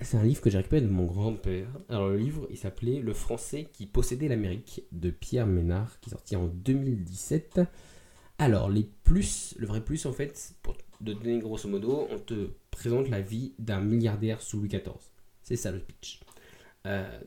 c'est 0.00 0.16
un 0.16 0.22
livre 0.22 0.40
que 0.40 0.48
j'ai 0.48 0.56
récupéré 0.56 0.80
de 0.80 0.88
mon 0.88 1.04
grand-père. 1.04 1.68
Alors, 1.90 2.08
le 2.08 2.16
livre, 2.16 2.46
il 2.50 2.56
s'appelait 2.56 3.00
Le 3.00 3.12
français 3.12 3.68
qui 3.70 3.84
possédait 3.84 4.28
l'Amérique 4.28 4.84
de 4.92 5.10
Pierre 5.10 5.46
Ménard, 5.46 6.00
qui 6.00 6.08
est 6.08 6.12
sorti 6.12 6.34
en 6.34 6.46
2017. 6.46 7.60
Alors, 8.38 8.70
les 8.70 8.88
plus, 9.02 9.54
le 9.58 9.66
vrai 9.66 9.84
plus, 9.84 10.06
en 10.06 10.12
fait, 10.12 10.54
pour 10.62 10.76
te 10.76 10.82
donner 11.02 11.40
grosso 11.40 11.68
modo, 11.68 12.06
on 12.10 12.18
te 12.18 12.50
présente 12.70 13.08
la 13.08 13.20
vie 13.20 13.52
d'un 13.58 13.80
milliardaire 13.80 14.40
sous 14.40 14.58
Louis 14.58 14.68
XIV. 14.68 14.94
C'est 15.42 15.56
ça 15.56 15.72
le 15.72 15.80
pitch. 15.80 16.20
Euh, 16.86 17.18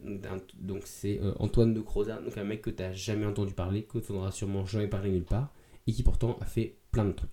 donc, 0.58 0.84
c'est 0.86 1.20
euh, 1.20 1.34
Antoine 1.40 1.74
de 1.74 1.82
Crozat, 1.82 2.22
donc 2.22 2.38
un 2.38 2.46
mec 2.46 2.62
que 2.62 2.70
tu 2.70 2.82
n'as 2.82 2.94
jamais 2.94 3.26
entendu 3.26 3.54
parler, 3.54 3.84
que 3.84 3.98
tu 3.98 4.14
n'auras 4.14 4.32
sûrement 4.32 4.66
jamais 4.66 4.88
parlé 4.88 5.12
nulle 5.12 5.26
part, 5.26 5.52
et 5.86 5.92
qui 5.92 6.02
pourtant 6.02 6.38
a 6.40 6.46
fait 6.46 6.78
plein 6.92 7.04
de 7.04 7.12
trucs. 7.12 7.30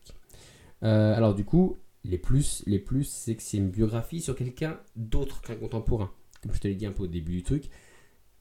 Euh, 0.82 1.14
alors 1.14 1.34
du 1.34 1.44
coup, 1.44 1.76
les 2.04 2.18
plus, 2.18 2.64
les 2.66 2.80
plus, 2.80 3.04
c'est 3.04 3.36
que 3.36 3.42
c'est 3.42 3.58
une 3.58 3.70
biographie 3.70 4.20
sur 4.20 4.34
quelqu'un 4.34 4.80
d'autre 4.96 5.40
qu'un 5.40 5.54
contemporain. 5.54 6.10
Comme 6.42 6.52
je 6.52 6.60
te 6.60 6.66
l'ai 6.66 6.74
dit 6.74 6.86
un 6.86 6.92
peu 6.92 7.04
au 7.04 7.08
début 7.08 7.32
du 7.32 7.42
truc, 7.44 7.70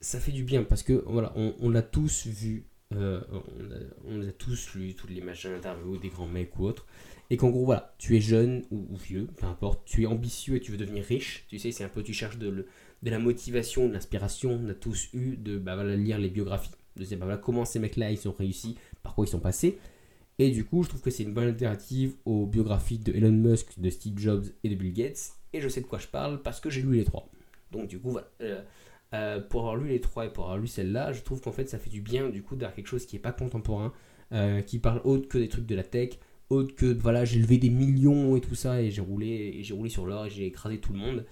ça 0.01 0.19
fait 0.19 0.31
du 0.31 0.43
bien 0.43 0.63
parce 0.63 0.83
que 0.83 1.03
voilà, 1.07 1.33
on 1.35 1.69
l'a 1.69 1.81
tous 1.81 2.27
vu, 2.27 2.67
euh, 2.95 3.21
on, 4.05 4.21
a, 4.21 4.31
tous 4.31 4.75
lu, 4.75 4.93
toutes 4.93 5.09
les 5.09 5.21
machins 5.21 5.51
d'interview 5.51 5.97
des 5.97 6.09
grands 6.09 6.27
mecs 6.27 6.57
ou 6.57 6.65
autres, 6.65 6.85
et 7.29 7.37
qu'en 7.37 7.49
gros 7.49 7.65
voilà, 7.65 7.93
tu 7.97 8.15
es 8.15 8.21
jeune 8.21 8.63
ou, 8.71 8.95
vieux, 8.95 9.27
peu 9.37 9.45
importe, 9.45 9.81
tu 9.85 10.03
es 10.03 10.05
ambitieux 10.05 10.55
et 10.55 10.59
tu 10.61 10.71
veux 10.71 10.77
devenir 10.77 11.03
riche. 11.03 11.45
Tu 11.49 11.59
sais, 11.59 11.71
c'est 11.71 11.83
un 11.83 11.89
peu, 11.89 12.01
tu 12.01 12.13
cherches 12.13 12.37
de, 12.37 12.65
la 13.03 13.19
motivation, 13.19 13.87
de 13.87 13.93
l'inspiration. 13.93 14.61
On 14.63 14.69
a 14.69 14.73
tous 14.73 15.09
eu 15.13 15.35
de 15.35 15.57
bah, 15.57 15.83
lire 15.83 16.17
les 16.17 16.29
biographies, 16.29 16.71
de 16.95 17.03
se 17.03 17.09
dire 17.09 17.17
bah, 17.17 17.25
voilà, 17.25 17.39
comment 17.39 17.65
ces 17.65 17.79
mecs-là 17.79 18.11
ils 18.11 18.27
ont 18.27 18.35
réussi, 18.37 18.77
par 19.03 19.13
quoi 19.13 19.25
ils 19.25 19.29
sont 19.29 19.39
passés. 19.39 19.77
Et 20.39 20.51
du 20.51 20.63
coup, 20.63 20.83
je 20.83 20.89
trouve 20.89 21.01
que 21.01 21.09
c'est 21.09 21.23
une 21.23 21.33
bonne 21.33 21.47
alternative 21.47 22.13
aux 22.25 22.45
biographies 22.45 22.99
de 22.99 23.11
Elon 23.11 23.31
Musk, 23.31 23.79
de 23.79 23.89
Steve 23.89 24.17
Jobs 24.19 24.45
et 24.63 24.69
de 24.69 24.75
Bill 24.75 24.93
Gates. 24.93 25.33
Et 25.51 25.61
je 25.61 25.67
sais 25.67 25.81
de 25.81 25.87
quoi 25.87 25.99
je 25.99 26.07
parle 26.07 26.41
parce 26.41 26.61
que 26.61 26.69
j'ai 26.69 26.81
lu 26.81 26.95
les 26.95 27.03
trois. 27.03 27.27
Donc 27.71 27.87
du 27.87 27.99
coup, 27.99 28.11
voilà. 28.11 28.29
Euh, 28.41 28.61
euh, 29.13 29.39
pour 29.39 29.61
avoir 29.61 29.77
lu 29.77 29.87
les 29.87 30.01
trois 30.01 30.25
et 30.25 30.29
pour 30.29 30.45
avoir 30.45 30.57
lu 30.57 30.67
celle-là, 30.67 31.13
je 31.13 31.21
trouve 31.21 31.39
qu'en 31.39 31.53
fait, 31.53 31.69
ça 31.69 31.79
fait 31.79 31.89
du 31.89 32.01
bien 32.01 32.29
du 32.29 32.43
coup 32.43 32.55
d'avoir 32.55 32.75
quelque 32.75 32.87
chose 32.87 33.05
qui 33.05 33.15
n'est 33.15 33.21
pas 33.21 33.31
contemporain, 33.31 33.93
euh, 34.33 34.61
qui 34.61 34.79
parle 34.79 34.99
autre 35.05 35.29
que 35.29 35.37
des 35.37 35.47
trucs 35.47 35.65
de 35.65 35.75
la 35.75 35.83
tech, 35.83 36.19
autre 36.49 36.75
que 36.75 36.85
voilà, 36.85 37.23
j'ai 37.23 37.39
levé 37.39 37.57
des 37.57 37.69
millions 37.69 38.35
et 38.35 38.41
tout 38.41 38.55
ça 38.55 38.81
et 38.81 38.91
j'ai 38.91 39.01
roulé 39.01 39.53
et 39.55 39.63
j'ai 39.63 39.73
roulé 39.73 39.89
sur 39.89 40.05
l'or 40.05 40.25
et 40.25 40.29
j'ai 40.29 40.45
écrasé 40.45 40.79
tout 40.79 40.91
le 40.91 40.99
monde. 40.99 41.25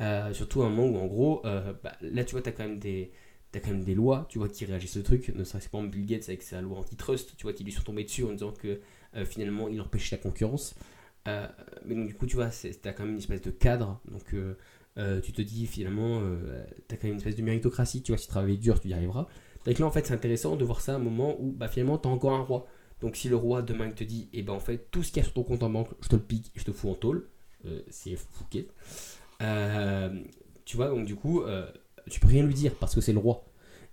Euh, 0.00 0.32
surtout 0.32 0.62
à 0.62 0.66
un 0.66 0.70
moment 0.70 0.98
où 0.98 1.02
en 1.02 1.06
gros, 1.06 1.42
bah, 1.42 1.96
là 2.00 2.24
tu 2.24 2.32
vois, 2.32 2.42
t'as 2.42 2.52
quand 2.52 2.64
même 2.64 2.78
des 2.78 3.12
T'as 3.50 3.60
quand 3.60 3.70
même 3.70 3.82
des 3.82 3.94
lois, 3.94 4.26
tu 4.28 4.38
vois, 4.38 4.50
qui 4.50 4.66
réagissent 4.66 4.98
au 4.98 5.02
truc, 5.02 5.30
ne 5.34 5.42
serait-ce 5.42 5.70
pas 5.70 5.80
Bill 5.80 6.04
Gates 6.04 6.28
avec 6.28 6.42
sa 6.42 6.60
loi 6.60 6.76
antitrust, 6.76 7.34
tu 7.38 7.44
vois, 7.44 7.54
qui 7.54 7.64
lui 7.64 7.72
sont 7.72 7.82
tombées 7.82 8.04
dessus 8.04 8.24
en 8.24 8.32
disant 8.32 8.52
que 8.52 8.78
finalement 9.24 9.68
il 9.68 9.80
empêchait 9.80 10.16
la 10.16 10.22
concurrence. 10.22 10.74
Mais 11.24 11.94
donc 11.94 12.08
du 12.08 12.14
coup, 12.14 12.26
tu 12.26 12.36
vois, 12.36 12.50
t'as 12.82 12.92
quand 12.92 13.04
même 13.04 13.12
une 13.12 13.18
espèce 13.18 13.40
de 13.40 13.50
cadre, 13.50 14.02
donc 14.10 14.34
euh, 14.98 15.20
tu 15.20 15.32
te 15.32 15.42
dis 15.42 15.66
finalement, 15.66 16.20
euh, 16.20 16.64
t'as 16.88 16.96
quand 16.96 17.04
même 17.04 17.12
une 17.12 17.18
espèce 17.18 17.36
de 17.36 17.42
méritocratie, 17.42 18.02
tu 18.02 18.12
vois, 18.12 18.18
si 18.18 18.26
tu 18.26 18.30
travailles 18.30 18.58
dur, 18.58 18.80
tu 18.80 18.88
y 18.88 18.94
arriveras. 18.94 19.28
Donc 19.64 19.78
là, 19.78 19.86
en 19.86 19.90
fait, 19.90 20.06
c'est 20.06 20.14
intéressant 20.14 20.56
de 20.56 20.64
voir 20.64 20.80
ça 20.80 20.94
à 20.94 20.96
un 20.96 21.00
moment 21.00 21.36
où 21.40 21.52
bah, 21.52 21.68
finalement, 21.68 21.98
t'as 21.98 22.08
encore 22.08 22.32
un 22.32 22.42
roi. 22.42 22.66
Donc 23.00 23.14
si 23.14 23.28
le 23.28 23.36
roi 23.36 23.62
demain 23.62 23.90
te 23.90 24.02
dit, 24.02 24.28
et 24.32 24.42
ben 24.42 24.54
en 24.54 24.60
fait, 24.60 24.90
tout 24.90 25.04
ce 25.04 25.08
qu'il 25.12 25.18
y 25.18 25.20
a 25.20 25.24
sur 25.24 25.34
ton 25.34 25.44
compte 25.44 25.62
en 25.62 25.70
banque, 25.70 25.88
je 26.00 26.08
te 26.08 26.16
le 26.16 26.22
pique 26.22 26.50
et 26.56 26.58
je 26.58 26.64
te 26.64 26.72
fous 26.72 26.90
en 26.90 26.94
tôle, 26.94 27.28
euh, 27.64 27.80
c'est 27.88 28.16
Fouquet. 28.16 28.66
Euh, 29.40 30.20
tu 30.64 30.76
vois, 30.76 30.88
donc 30.88 31.06
du 31.06 31.14
coup, 31.14 31.42
tu 32.10 32.18
peux 32.18 32.26
rien 32.26 32.44
lui 32.44 32.54
dire 32.54 32.74
parce 32.74 32.94
que 32.94 33.00
c'est 33.00 33.12
le 33.12 33.20
roi. 33.20 33.44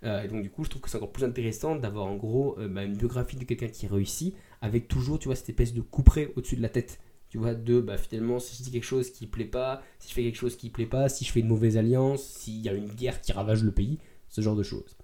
Et 0.02 0.28
donc 0.28 0.42
du 0.42 0.50
coup, 0.50 0.64
je 0.64 0.70
trouve 0.70 0.82
que 0.82 0.90
c'est 0.90 0.96
encore 0.96 1.12
plus 1.12 1.24
intéressant 1.24 1.76
d'avoir 1.76 2.06
en 2.06 2.16
gros 2.16 2.56
bah, 2.68 2.84
une 2.84 2.96
biographie 2.96 3.36
de 3.36 3.44
quelqu'un 3.44 3.68
qui 3.68 3.86
réussit 3.86 4.34
avec 4.60 4.88
toujours, 4.88 5.18
tu 5.18 5.28
vois, 5.28 5.36
cette 5.36 5.48
espèce 5.48 5.72
de 5.72 5.80
couperet 5.80 6.32
au-dessus 6.36 6.56
de 6.56 6.62
la 6.62 6.68
tête. 6.68 6.98
Tu 7.28 7.38
vois, 7.38 7.54
de 7.54 7.80
bah, 7.80 7.98
finalement, 7.98 8.38
si 8.38 8.56
je 8.56 8.62
dis 8.62 8.70
quelque 8.70 8.84
chose 8.84 9.10
qui 9.10 9.26
plaît 9.26 9.44
pas, 9.44 9.82
si 9.98 10.08
je 10.08 10.14
fais 10.14 10.22
quelque 10.22 10.36
chose 10.36 10.56
qui 10.56 10.70
plaît 10.70 10.86
pas, 10.86 11.08
si 11.08 11.24
je 11.24 11.32
fais 11.32 11.40
une 11.40 11.48
mauvaise 11.48 11.76
alliance, 11.76 12.22
s'il 12.24 12.60
y 12.62 12.68
a 12.68 12.72
une 12.72 12.88
guerre 12.88 13.20
qui 13.20 13.32
ravage 13.32 13.62
le 13.64 13.72
pays, 13.72 13.98
ce 14.28 14.40
genre 14.40 14.56
de 14.56 14.62
choses. 14.62 14.96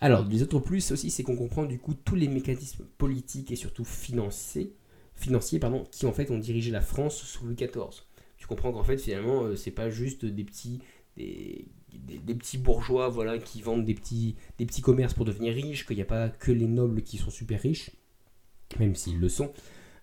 Alors, 0.00 0.24
les 0.26 0.42
autres 0.42 0.58
plus 0.60 0.92
aussi, 0.92 1.10
c'est 1.10 1.22
qu'on 1.22 1.36
comprend 1.36 1.64
du 1.64 1.78
coup 1.78 1.94
tous 1.94 2.14
les 2.16 2.28
mécanismes 2.28 2.84
politiques 2.98 3.50
et 3.50 3.56
surtout 3.56 3.84
financiers, 3.84 4.72
financiers 5.14 5.58
pardon, 5.58 5.84
qui 5.90 6.06
en 6.06 6.12
fait 6.12 6.30
ont 6.30 6.38
dirigé 6.38 6.70
la 6.70 6.80
France 6.80 7.16
sous 7.22 7.44
Louis 7.44 7.56
XIV. 7.56 8.06
Tu 8.38 8.46
comprends 8.46 8.72
qu'en 8.72 8.84
fait, 8.84 8.96
finalement, 8.98 9.44
euh, 9.44 9.56
c'est 9.56 9.70
pas 9.70 9.90
juste 9.90 10.24
des 10.24 10.44
petits, 10.44 10.80
des, 11.16 11.66
des- 11.92 12.18
des 12.18 12.34
petits 12.34 12.56
bourgeois 12.56 13.08
voilà, 13.10 13.38
qui 13.38 13.60
vendent 13.60 13.84
des 13.84 13.94
petits, 13.94 14.36
des 14.58 14.64
petits 14.64 14.80
commerces 14.80 15.12
pour 15.12 15.26
devenir 15.26 15.54
riches, 15.54 15.84
qu'il 15.86 15.96
n'y 15.96 16.02
a 16.02 16.06
pas 16.06 16.30
que 16.30 16.50
les 16.52 16.66
nobles 16.66 17.02
qui 17.02 17.18
sont 17.18 17.30
super 17.30 17.60
riches, 17.60 17.90
même 18.78 18.94
s'ils 18.94 19.18
le 19.20 19.28
sont. 19.28 19.52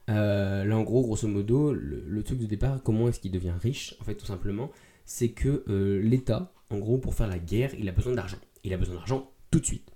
Euh, 0.10 0.64
là, 0.64 0.78
en 0.78 0.84
gros, 0.84 1.02
grosso 1.02 1.28
modo, 1.28 1.74
le, 1.74 2.24
truc 2.24 2.40
de 2.40 2.46
départ, 2.46 2.82
comment 2.84 3.10
est-ce 3.10 3.20
qu'il 3.20 3.32
devient 3.32 3.54
riche 3.62 3.96
En 4.00 4.04
fait, 4.04 4.16
tout 4.16 4.26
simplement, 4.26 4.72
c'est 5.06 5.30
que 5.30 5.64
euh, 5.68 6.02
l'État, 6.02 6.54
en 6.70 6.78
gros, 6.78 6.98
pour 6.98 7.14
faire 7.14 7.28
la 7.28 7.40
guerre, 7.40 7.74
il 7.78 7.88
a 7.90 7.92
besoin 7.92 8.14
d'argent. 8.14 8.38
Il 8.64 8.74
a 8.74 8.78
besoin 8.78 8.96
d'argent 8.96 9.32
tout 9.52 9.60
de 9.60 9.66
suite. 9.66 9.92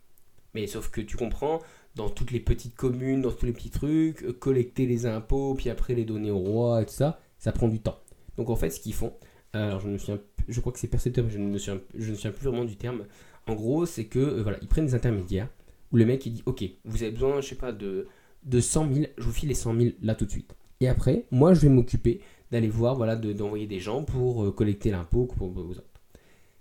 Mais 0.53 0.67
sauf 0.67 0.89
que 0.89 1.01
tu 1.01 1.15
comprends, 1.15 1.59
dans 1.95 2.09
toutes 2.09 2.31
les 2.31 2.39
petites 2.39 2.75
communes, 2.75 3.21
dans 3.21 3.31
tous 3.31 3.45
les 3.45 3.53
petits 3.53 3.69
trucs, 3.69 4.23
euh, 4.23 4.33
collecter 4.33 4.85
les 4.85 5.05
impôts, 5.05 5.55
puis 5.55 5.69
après 5.69 5.95
les 5.95 6.05
donner 6.05 6.31
au 6.31 6.39
roi 6.39 6.81
et 6.81 6.85
tout 6.85 6.93
ça, 6.93 7.19
ça 7.37 7.51
prend 7.51 7.67
du 7.67 7.79
temps. 7.79 7.99
Donc 8.37 8.49
en 8.49 8.55
fait, 8.55 8.69
ce 8.69 8.79
qu'ils 8.79 8.93
font, 8.93 9.13
alors 9.53 9.79
je 9.79 9.87
me 9.87 9.97
souviens, 9.97 10.19
je 10.47 10.59
crois 10.59 10.73
que 10.73 10.79
c'est 10.79 10.87
percepteur, 10.87 11.23
mais 11.25 11.31
je 11.31 11.37
ne 11.37 11.47
me 11.47 11.57
souviens, 11.57 11.81
je 11.97 12.11
ne 12.11 12.31
plus 12.31 12.47
vraiment 12.47 12.65
du 12.65 12.75
terme. 12.75 13.05
En 13.47 13.55
gros, 13.55 13.85
c'est 13.85 14.05
que 14.05 14.41
voilà, 14.41 14.57
ils 14.61 14.67
prennent 14.67 14.85
des 14.85 14.95
intermédiaires 14.95 15.49
où 15.91 15.97
le 15.97 16.05
mec 16.05 16.25
il 16.25 16.33
dit, 16.33 16.43
ok, 16.45 16.63
vous 16.85 17.03
avez 17.03 17.11
besoin, 17.11 17.41
je 17.41 17.47
sais 17.47 17.55
pas, 17.55 17.71
de 17.71 18.07
de 18.43 18.59
100 18.59 18.93
000, 18.93 19.05
je 19.17 19.23
vous 19.23 19.31
file 19.31 19.49
les 19.49 19.55
100 19.55 19.75
000 19.79 19.89
là 20.01 20.15
tout 20.15 20.25
de 20.25 20.31
suite. 20.31 20.55
Et 20.79 20.87
après, 20.87 21.25
moi 21.31 21.53
je 21.53 21.61
vais 21.61 21.69
m'occuper 21.69 22.21
d'aller 22.51 22.67
voir, 22.69 22.95
voilà, 22.95 23.15
de- 23.15 23.33
d'envoyer 23.33 23.67
des 23.67 23.79
gens 23.79 24.03
pour 24.03 24.43
euh, 24.45 24.51
collecter 24.51 24.91
l'impôt 24.91 25.25
pour 25.25 25.49
vous 25.49 25.71
autres. 25.71 25.83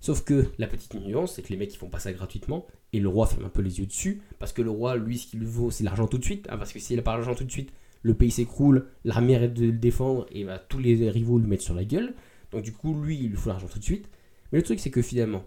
Sauf 0.00 0.25
que 0.25 0.46
la 0.58 0.66
petite 0.66 0.94
nuance, 0.94 1.34
c'est 1.34 1.42
que 1.42 1.49
les 1.50 1.56
mecs 1.56 1.72
ils 1.75 1.76
font 1.76 1.90
pas 1.90 1.99
ça 1.99 2.12
gratuitement 2.12 2.66
et 2.92 3.00
le 3.00 3.08
roi 3.08 3.26
ferme 3.26 3.44
un 3.44 3.49
peu 3.50 3.60
les 3.62 3.80
yeux 3.80 3.87
dessus 3.87 4.22
parce 4.38 4.52
que 4.52 4.62
le 4.62 4.70
roi, 4.70 4.96
lui, 4.96 5.18
ce 5.18 5.26
qu'il 5.26 5.40
lui 5.40 5.46
vaut, 5.46 5.70
c'est 5.70 5.84
l'argent 5.84 6.06
tout 6.06 6.16
de 6.18 6.25
suite. 6.25 6.46
hein, 6.50 6.56
parce 6.58 6.72
que 6.72 6.78
s'il 6.78 6.99
a 6.99 7.02
pas 7.02 7.12
l'argent 7.14 7.34
tout 7.34 7.44
de 7.44 7.50
suite, 7.50 7.72
le 8.02 8.14
pays 8.14 8.30
s'écroule, 8.30 8.87
l'armée 9.04 9.37
arrête 9.37 9.52
de 9.52 9.66
le 9.66 9.72
défendre 9.72 10.26
et 10.32 10.44
va 10.44 10.58
tous 10.58 10.78
les 10.78 11.10
rivaux 11.10 11.38
lui 11.38 11.46
mettre 11.49 11.62
sur 11.64 11.75
la 11.75 11.84
gueule. 11.84 12.14
Donc 12.50 12.62
du 12.62 12.72
coup, 12.72 12.94
lui, 13.02 13.18
il 13.18 13.28
lui 13.30 13.37
faut 13.37 13.50
l'argent 13.50 13.68
tout 13.68 13.78
de 13.78 13.84
suite. 13.84 14.08
Mais 14.52 14.58
le 14.58 14.64
truc, 14.64 14.80
c'est 14.80 14.90
que 14.90 15.02
finalement, 15.02 15.44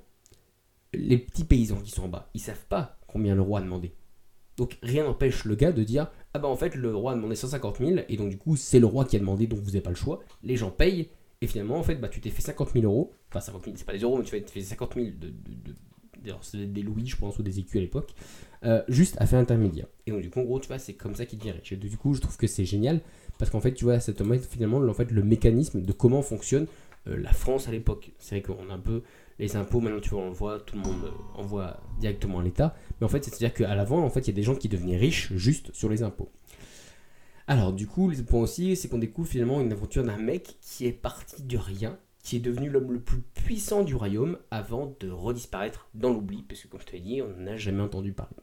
les 0.94 1.18
petits 1.18 1.44
paysans 1.46 1.82
qui 1.82 1.90
sont 1.92 2.04
en 2.04 2.08
bas, 2.10 2.30
ils 2.36 2.40
savent 2.42 2.66
pas 2.70 3.00
combien 3.08 3.34
le 3.36 3.42
roi 3.42 3.60
a 3.60 3.64
demandé. 3.64 3.94
Donc 4.58 4.78
rien 4.84 5.04
n'empêche 5.06 5.46
le 5.46 5.56
gars 5.56 5.72
de 5.72 5.84
dire 5.84 6.12
ah 6.34 6.40
bah 6.40 6.48
en 6.48 6.56
fait 6.56 6.76
le 6.76 6.96
roi 6.96 7.14
a 7.14 7.16
demandé 7.16 7.36
150 7.36 7.78
000 7.80 7.92
et 8.08 8.18
donc 8.18 8.30
du 8.30 8.38
coup 8.38 8.56
c'est 8.56 8.80
le 8.80 8.86
roi 8.86 9.06
qui 9.06 9.16
a 9.16 9.20
demandé 9.20 9.48
donc 9.48 9.60
vous 9.60 9.66
n'avez 9.72 9.82
pas 9.82 9.90
le 9.90 9.96
choix. 9.96 10.22
Les 10.44 10.56
gens 10.58 10.70
payent 10.72 11.10
et 11.42 11.48
finalement 11.48 11.78
en 11.78 11.84
fait 11.84 11.96
bah 11.96 12.08
tu 12.08 12.22
t'es 12.22 12.30
fait 12.30 12.42
50 12.42 12.72
000 12.74 12.86
euros. 12.86 13.12
Enfin 13.30 13.40
50 13.40 13.64
000 13.66 13.76
c'est 13.78 13.86
pas 13.86 13.94
des 13.94 14.00
euros 14.00 14.18
mais 14.18 14.24
tu 14.24 14.32
t'es 14.42 14.52
fait 14.52 14.62
50 14.62 14.94
000 14.96 15.08
de, 15.20 15.28
de, 15.28 15.32
de- 15.32 15.76
c'était 16.42 16.66
des 16.68 16.82
louis 16.84 17.06
je 17.08 17.18
pense 17.18 17.38
ou 17.38 17.44
des 17.44 17.60
écus 17.60 17.76
à 17.78 17.82
l'époque 17.82 18.14
euh, 18.64 18.82
juste 18.88 19.16
à 19.20 19.26
faire 19.26 19.40
intermédiaire. 19.40 19.88
Et 20.08 20.12
donc 20.12 20.22
du 20.22 20.30
coup 20.30 20.40
en 20.40 20.44
gros 20.44 20.60
tu 20.60 20.68
vois 20.68 20.80
c'est 20.80 20.94
comme 20.94 21.16
ça 21.16 21.26
qu'il 21.26 21.40
devient 21.40 21.52
riche. 21.52 21.72
Et 21.74 21.76
du 21.76 21.98
coup 21.98 22.14
je 22.14 22.22
trouve 22.22 22.38
que 22.38 22.48
c'est 22.48 22.64
génial 22.66 23.02
parce 23.38 23.52
qu'en 23.52 23.60
fait 23.60 23.74
tu 23.74 23.84
vois 23.86 24.00
ça 24.00 24.14
te 24.14 24.24
montre 24.24 24.44
finalement 24.46 24.78
en 24.78 24.94
fait 24.94 25.12
le 25.12 25.24
mécanisme 25.24 25.82
de 25.82 25.92
comment 25.92 26.22
fonctionne 26.22 26.68
euh, 27.08 27.18
la 27.18 27.34
France 27.34 27.68
à 27.68 27.72
l'époque. 27.72 28.12
C'est 28.20 28.40
vrai 28.40 28.42
qu'on 28.56 28.70
a 28.70 28.74
un 28.74 28.80
peu 28.80 29.02
les 29.40 29.56
impôts 29.56 29.80
maintenant 29.80 30.00
tu 30.00 30.10
vois 30.10 30.22
on 30.22 30.28
le 30.28 30.34
voit 30.34 30.60
tout 30.60 30.76
le 30.76 30.82
monde 30.82 31.06
euh, 31.06 31.40
envoie 31.42 31.82
directement 32.00 32.40
à 32.40 32.44
l'État. 32.44 32.76
Mais 33.00 33.06
en 33.06 33.10
fait, 33.10 33.24
c'est-à-dire 33.24 33.54
qu'à 33.54 33.76
l'avant, 33.76 34.04
en 34.04 34.10
fait, 34.10 34.22
il 34.22 34.28
y 34.28 34.32
a 34.32 34.36
des 34.36 34.44
gens 34.44 34.56
qui 34.56 34.70
devenaient 34.70 34.98
riches 34.98 35.34
juste 35.34 35.74
sur 35.74 35.90
les 35.90 36.04
impôts. 36.04 36.30
Alors, 37.48 37.74
du 37.74 37.88
coup, 37.88 38.10
le 38.10 38.24
point 38.24 38.40
aussi, 38.40 38.76
c'est 38.76 38.88
qu'on 38.88 38.98
découvre 38.98 39.28
finalement 39.28 39.60
une 39.60 39.72
aventure 39.72 40.04
d'un 40.04 40.18
mec 40.18 40.58
qui 40.62 40.86
est 40.86 40.94
parti 40.94 41.44
de 41.44 41.58
rien, 41.58 41.98
qui 42.24 42.38
est 42.38 42.40
devenu 42.40 42.70
l'homme 42.70 42.94
le 42.94 43.02
plus 43.02 43.22
puissant 43.34 43.84
du 43.84 43.96
royaume 43.96 44.38
avant 44.50 44.96
de 45.00 45.10
redisparaître 45.10 45.90
dans 45.94 46.10
l'oubli, 46.14 46.44
parce 46.48 46.62
que 46.62 46.68
comme 46.70 46.80
je 46.80 46.86
te 46.86 46.94
l'ai 46.94 47.02
dit, 47.02 47.22
on 47.22 47.42
n'en 47.42 47.52
a 47.52 47.58
jamais 47.58 47.82
entendu 47.82 48.14
parler. 48.14 48.36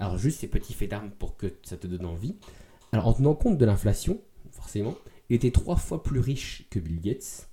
Alors, 0.00 0.18
juste 0.18 0.40
ces 0.40 0.48
petits 0.48 0.74
faits 0.74 0.90
d'armes 0.90 1.10
pour 1.10 1.36
que 1.36 1.54
ça 1.62 1.76
te 1.76 1.86
donne 1.86 2.04
envie. 2.04 2.36
Alors, 2.90 3.06
en 3.06 3.12
tenant 3.12 3.34
compte 3.34 3.58
de 3.58 3.64
l'inflation, 3.64 4.20
forcément, 4.50 4.96
il 5.28 5.36
était 5.36 5.52
trois 5.52 5.76
fois 5.76 6.02
plus 6.02 6.20
riche 6.20 6.66
que 6.70 6.80
Bill 6.80 7.00
Gates. 7.00 7.48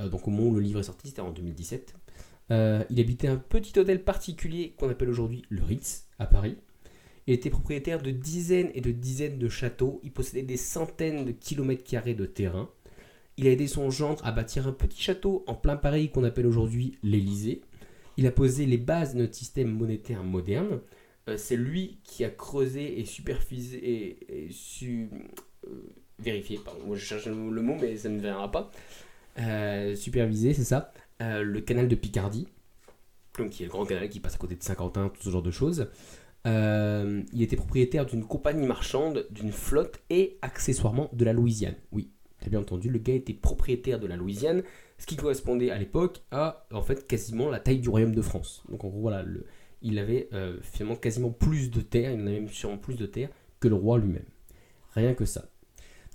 Euh, 0.00 0.08
donc, 0.08 0.28
au 0.28 0.30
moment 0.30 0.50
où 0.50 0.54
le 0.54 0.60
livre 0.60 0.80
est 0.80 0.84
sorti, 0.84 1.08
c'était 1.08 1.20
en 1.20 1.30
2017. 1.30 1.94
Euh, 2.52 2.84
il 2.90 3.00
habitait 3.00 3.28
un 3.28 3.36
petit 3.36 3.78
hôtel 3.78 4.04
particulier 4.04 4.74
qu'on 4.78 4.88
appelle 4.88 5.08
aujourd'hui 5.08 5.42
le 5.48 5.62
Ritz 5.62 6.06
à 6.18 6.26
Paris. 6.26 6.56
Il 7.26 7.34
était 7.34 7.50
propriétaire 7.50 8.00
de 8.00 8.12
dizaines 8.12 8.70
et 8.74 8.80
de 8.80 8.92
dizaines 8.92 9.38
de 9.38 9.48
châteaux. 9.48 10.00
Il 10.04 10.12
possédait 10.12 10.42
des 10.42 10.56
centaines 10.56 11.24
de 11.24 11.32
kilomètres 11.32 11.82
carrés 11.82 12.14
de 12.14 12.24
terrain. 12.24 12.70
Il 13.36 13.48
a 13.48 13.50
aidé 13.50 13.66
son 13.66 13.90
gendre 13.90 14.24
à 14.24 14.32
bâtir 14.32 14.66
un 14.66 14.72
petit 14.72 15.02
château 15.02 15.44
en 15.46 15.54
plein 15.54 15.76
Paris 15.76 16.10
qu'on 16.10 16.24
appelle 16.24 16.46
aujourd'hui 16.46 16.98
l'Élysée. 17.02 17.62
Il 18.16 18.26
a 18.26 18.30
posé 18.30 18.64
les 18.64 18.78
bases 18.78 19.14
de 19.14 19.20
notre 19.20 19.34
système 19.34 19.70
monétaire 19.70 20.22
moderne. 20.22 20.80
Euh, 21.28 21.36
C'est 21.36 21.56
lui 21.56 21.98
qui 22.04 22.24
a 22.24 22.30
creusé 22.30 23.00
et 23.00 23.04
supervisé 23.04 24.16
et, 24.28 24.48
su 24.52 25.10
euh, 25.66 25.70
vérifié. 26.20 26.60
Pardon, 26.64 26.94
je 26.94 27.04
cherche 27.04 27.26
le 27.26 27.34
mot, 27.34 27.76
mais 27.78 27.96
ça 27.96 28.08
ne 28.08 28.20
viendra 28.20 28.50
pas. 28.50 28.70
Euh, 29.38 29.94
supervisé, 29.94 30.54
c'est 30.54 30.64
ça. 30.64 30.92
Euh, 31.22 31.42
le 31.42 31.60
canal 31.60 31.88
de 31.88 31.94
Picardie, 31.94 32.48
donc 33.38 33.50
qui 33.50 33.62
est 33.62 33.66
le 33.66 33.70
grand 33.72 33.84
canal 33.84 34.08
qui 34.08 34.20
passe 34.20 34.34
à 34.34 34.38
côté 34.38 34.54
de 34.54 34.62
Saint-Quentin, 34.62 35.08
tout 35.10 35.22
ce 35.22 35.30
genre 35.30 35.42
de 35.42 35.50
choses. 35.50 35.88
Euh, 36.46 37.22
il 37.32 37.42
était 37.42 37.56
propriétaire 37.56 38.06
d'une 38.06 38.24
compagnie 38.24 38.66
marchande, 38.66 39.26
d'une 39.30 39.52
flotte 39.52 40.00
et 40.10 40.38
accessoirement 40.42 41.10
de 41.12 41.24
la 41.24 41.32
Louisiane. 41.32 41.74
Oui, 41.92 42.10
t'as 42.40 42.48
bien 42.48 42.60
entendu, 42.60 42.88
le 42.88 42.98
gars 42.98 43.14
était 43.14 43.34
propriétaire 43.34 43.98
de 43.98 44.06
la 44.06 44.16
Louisiane, 44.16 44.62
ce 44.98 45.06
qui 45.06 45.16
correspondait 45.16 45.70
à 45.70 45.78
l'époque 45.78 46.22
à 46.30 46.66
en 46.72 46.82
fait 46.82 47.06
quasiment 47.06 47.50
la 47.50 47.58
taille 47.58 47.80
du 47.80 47.88
royaume 47.88 48.14
de 48.14 48.22
France. 48.22 48.62
Donc 48.70 48.84
en 48.84 48.88
gros, 48.88 49.00
voilà, 49.00 49.22
le- 49.22 49.44
il 49.82 49.98
avait 49.98 50.28
finalement 50.62 50.96
quasiment 50.96 51.30
plus 51.30 51.70
de 51.70 51.80
terre, 51.80 52.10
il 52.12 52.20
en 52.20 52.26
avait 52.26 52.40
même 52.40 52.48
sûrement 52.48 52.78
plus 52.78 52.96
de 52.96 53.06
terre 53.06 53.28
que 53.60 53.68
le 53.68 53.74
roi 53.74 53.98
lui-même. 53.98 54.24
Rien 54.94 55.14
que 55.14 55.24
ça. 55.26 55.50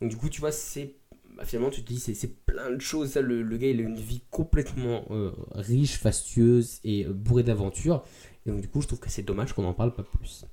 Donc 0.01 0.10
du 0.10 0.18
coup, 0.18 0.30
tu 0.30 0.42
vois, 0.42 0.51
c'est 0.51 0.96
bah, 1.35 1.45
finalement, 1.45 1.69
tu 1.69 1.83
te 1.83 1.88
dis, 1.88 2.00
c'est, 2.00 2.45
plein 2.45 2.71
de 2.71 2.81
choses. 2.81 3.11
Ça, 3.11 3.21
le, 3.21 3.41
le 3.41 3.57
gars, 3.57 3.67
il 3.67 3.79
a 3.79 3.83
une 3.83 4.00
vie 4.00 4.23
complètement 4.29 5.05
euh, 5.11 5.31
riche, 5.51 5.97
fastueuse 5.97 6.79
et 6.83 7.05
euh, 7.05 7.13
bourrée 7.13 7.44
d'aventures. 7.44 8.03
Et 8.46 8.51
donc, 8.51 8.61
du 8.61 8.67
coup, 8.67 8.81
je 8.81 8.87
trouve 8.87 9.00
que 9.00 9.09
c'est 9.09 9.24
dommage 9.24 9.53
qu'on 9.53 9.63
n'en 9.63 9.74
parle 9.74 9.94
pas 9.94 10.03
plus. 10.03 10.46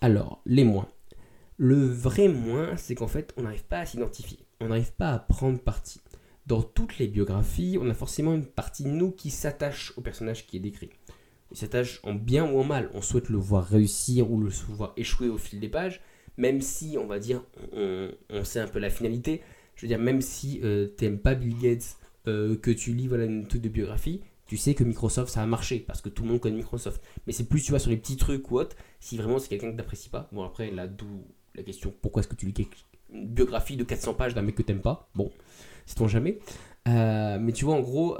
Alors, 0.00 0.42
les 0.46 0.64
moins. 0.64 0.88
Le 1.56 1.84
vrai 1.84 2.28
moins, 2.28 2.76
c'est 2.76 2.94
qu'en 2.94 3.08
fait, 3.08 3.34
on 3.36 3.42
n'arrive 3.42 3.64
pas 3.64 3.80
à 3.80 3.86
s'identifier. 3.86 4.38
On 4.60 4.68
n'arrive 4.68 4.92
pas 4.92 5.12
à 5.12 5.18
prendre 5.18 5.58
parti. 5.58 6.00
Dans 6.46 6.62
toutes 6.62 6.98
les 6.98 7.06
biographies, 7.06 7.76
on 7.80 7.90
a 7.90 7.94
forcément 7.94 8.34
une 8.34 8.46
partie 8.46 8.84
de 8.84 8.88
nous 8.88 9.10
qui 9.10 9.30
s'attache 9.30 9.92
au 9.96 10.00
personnage 10.00 10.46
qui 10.46 10.56
est 10.56 10.60
décrit. 10.60 10.90
Il 11.50 11.58
s'attache 11.58 12.00
en 12.02 12.14
bien 12.14 12.50
ou 12.50 12.58
en 12.58 12.64
mal. 12.64 12.90
On 12.94 13.02
souhaite 13.02 13.28
le 13.28 13.38
voir 13.38 13.66
réussir 13.66 14.30
ou 14.30 14.40
le 14.40 14.48
voir 14.68 14.94
échouer 14.96 15.28
au 15.28 15.36
fil 15.36 15.60
des 15.60 15.68
pages, 15.68 16.00
même 16.38 16.60
si, 16.60 16.96
on 16.98 17.06
va 17.06 17.18
dire, 17.18 17.42
on, 17.72 18.10
on 18.30 18.44
sait 18.44 18.60
un 18.60 18.68
peu 18.68 18.78
la 18.78 18.88
finalité. 18.88 19.42
Je 19.80 19.86
veux 19.86 19.88
dire, 19.88 19.98
même 19.98 20.20
si 20.20 20.60
euh, 20.62 20.88
t'aimes 20.88 21.18
pas 21.18 21.34
Bill 21.34 21.56
Gates, 21.58 21.96
euh, 22.28 22.54
que 22.54 22.70
tu 22.70 22.92
lis 22.92 23.08
voilà, 23.08 23.24
une 23.24 23.46
truc 23.46 23.62
de 23.62 23.70
biographie, 23.70 24.20
tu 24.44 24.58
sais 24.58 24.74
que 24.74 24.84
Microsoft 24.84 25.32
ça 25.32 25.42
a 25.42 25.46
marché 25.46 25.78
parce 25.78 26.02
que 26.02 26.10
tout 26.10 26.22
le 26.22 26.28
monde 26.28 26.38
connaît 26.40 26.56
Microsoft. 26.58 27.02
Mais 27.26 27.32
c'est 27.32 27.48
plus, 27.48 27.62
tu 27.62 27.70
vois, 27.70 27.78
sur 27.78 27.88
les 27.88 27.96
petits 27.96 28.18
trucs 28.18 28.50
ou 28.50 28.58
autres, 28.58 28.76
si 29.00 29.16
vraiment 29.16 29.38
c'est 29.38 29.48
quelqu'un 29.48 29.72
que 29.72 29.78
t'apprécies 29.78 30.10
pas. 30.10 30.28
Bon, 30.32 30.42
après, 30.44 30.70
là, 30.70 30.86
d'où 30.86 31.24
la 31.54 31.62
question 31.62 31.94
pourquoi 32.02 32.20
est-ce 32.20 32.28
que 32.28 32.34
tu 32.34 32.44
lis 32.44 32.68
une 33.10 33.26
biographie 33.26 33.78
de 33.78 33.84
400 33.84 34.12
pages 34.12 34.34
d'un 34.34 34.42
mec 34.42 34.54
que 34.54 34.60
t'aimes 34.60 34.82
pas? 34.82 35.08
Bon, 35.14 35.32
sait-on 35.86 36.08
jamais. 36.08 36.40
Euh, 36.86 37.38
mais 37.40 37.52
tu 37.52 37.64
vois, 37.64 37.74
en 37.76 37.80
gros, 37.80 38.18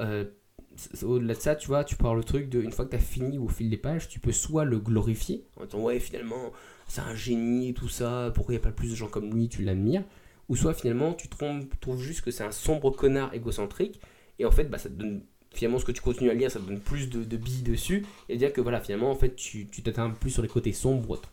c'est- 0.76 0.96
c'est 0.96 1.04
au-delà 1.04 1.34
de 1.34 1.40
ça, 1.40 1.56
tu 1.56 1.66
vois, 1.66 1.84
tu 1.84 1.94
avoir 1.98 2.14
le 2.14 2.24
truc 2.24 2.48
de, 2.48 2.62
une 2.62 2.72
fois 2.72 2.86
que 2.86 2.90
tu 2.92 2.96
as 2.96 3.00
fini 3.00 3.36
au 3.36 3.48
fil 3.48 3.68
des 3.68 3.76
pages, 3.76 4.08
tu 4.08 4.18
peux 4.18 4.32
soit 4.32 4.64
le 4.64 4.78
glorifier, 4.78 5.44
en 5.58 5.66
disant, 5.66 5.82
ouais, 5.82 6.00
finalement, 6.00 6.52
c'est 6.88 7.02
un 7.02 7.14
génie 7.14 7.74
tout 7.74 7.88
ça, 7.88 8.32
pourquoi 8.34 8.54
il 8.54 8.56
n'y 8.58 8.62
a 8.62 8.64
pas 8.64 8.72
plus 8.72 8.88
de 8.90 8.94
gens 8.94 9.08
comme 9.08 9.30
lui, 9.34 9.48
tu 9.50 9.62
l'admires, 9.62 10.04
ou 10.50 10.56
soit 10.56 10.74
finalement, 10.74 11.14
tu 11.14 11.28
trouves 11.28 12.02
juste 12.02 12.20
que 12.20 12.30
c'est 12.30 12.44
un 12.44 12.50
sombre 12.50 12.90
connard 12.90 13.32
égocentrique, 13.32 14.00
et 14.38 14.44
en 14.44 14.50
fait, 14.50 14.64
bah, 14.64 14.76
ça 14.76 14.90
te 14.90 14.94
donne, 14.94 15.22
finalement, 15.54 15.78
ce 15.78 15.86
que 15.86 15.92
tu 15.92 16.02
continues 16.02 16.28
à 16.28 16.34
lire, 16.34 16.50
ça 16.50 16.60
te 16.60 16.66
donne 16.66 16.80
plus 16.80 17.08
de, 17.08 17.36
billes 17.36 17.62
dessus, 17.62 18.04
et 18.28 18.36
dire 18.36 18.52
que 18.52 18.60
voilà, 18.60 18.80
finalement, 18.80 19.10
en 19.10 19.14
fait, 19.14 19.34
tu 19.36 19.66
t'atteins 19.66 20.10
plus 20.10 20.30
sur 20.30 20.42
les 20.42 20.48
côtés 20.48 20.72
sombres 20.72 21.08
autres. 21.10 21.32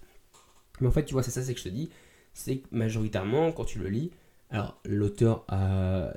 Mais 0.79 0.87
en 0.87 0.91
fait, 0.91 1.03
tu 1.03 1.13
vois, 1.13 1.23
c'est 1.23 1.31
ça, 1.31 1.41
c'est 1.41 1.53
que 1.53 1.59
je 1.59 1.65
te 1.65 1.69
dis, 1.69 1.89
c'est 2.33 2.59
que 2.59 2.67
majoritairement, 2.71 3.51
quand 3.51 3.65
tu 3.65 3.79
le 3.79 3.89
lis, 3.89 4.11
alors 4.49 4.79
l'auteur 4.85 5.43
a 5.49 6.13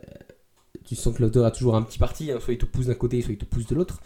tu 0.85 0.95
sens 0.95 1.15
que 1.15 1.23
l'auteur 1.23 1.45
a 1.45 1.51
toujours 1.51 1.77
un 1.77 1.83
petit 1.83 1.99
parti, 1.99 2.31
hein, 2.31 2.39
soit 2.41 2.55
il 2.55 2.59
te 2.59 2.67
pousse 2.67 2.87
d'un 2.87 2.95
côté, 2.95 3.21
soit 3.23 3.33
il 3.33 3.39
te 3.39 3.45
pousse 3.45 3.67
de 3.67 3.75
l'autre. 3.75 4.01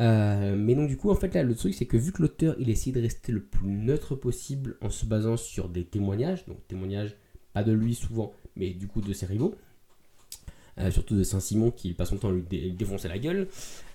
Euh, 0.00 0.56
mais 0.56 0.74
donc 0.74 0.88
du 0.88 0.96
coup, 0.96 1.10
en 1.10 1.14
fait, 1.14 1.34
là, 1.34 1.42
le 1.42 1.54
truc, 1.54 1.74
c'est 1.74 1.86
que 1.86 1.96
vu 1.96 2.12
que 2.12 2.22
l'auteur, 2.22 2.56
il 2.58 2.70
essaie 2.70 2.90
de 2.90 3.00
rester 3.00 3.32
le 3.32 3.42
plus 3.42 3.68
neutre 3.68 4.14
possible 4.14 4.76
en 4.80 4.90
se 4.90 5.06
basant 5.06 5.36
sur 5.36 5.68
des 5.68 5.84
témoignages, 5.84 6.46
donc 6.46 6.66
témoignages 6.66 7.16
pas 7.54 7.62
de 7.62 7.72
lui 7.72 7.94
souvent, 7.94 8.34
mais 8.56 8.70
du 8.70 8.86
coup 8.86 9.00
de 9.00 9.12
ses 9.14 9.24
rivaux, 9.24 9.54
euh, 10.78 10.90
surtout 10.90 11.16
de 11.16 11.22
Saint-Simon 11.22 11.70
qui 11.70 11.94
passe 11.94 12.10
son 12.10 12.18
temps 12.18 12.28
à 12.28 12.32
lui 12.32 12.42
dé- 12.42 12.70
défoncer 12.72 13.08
la 13.08 13.18
gueule, 13.18 13.48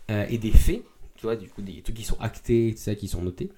euh, 0.09 0.25
et 0.29 0.39
des 0.39 0.51
faits, 0.51 0.81
tu 1.15 1.23
vois, 1.23 1.35
du 1.35 1.47
coup, 1.49 1.61
des 1.61 1.81
trucs 1.81 1.97
qui 1.97 2.03
sont 2.03 2.19
actés, 2.19 2.71
tout 2.75 2.81
ça, 2.81 2.95
qui 2.95 3.07
sont 3.07 3.21
notés. 3.21 3.51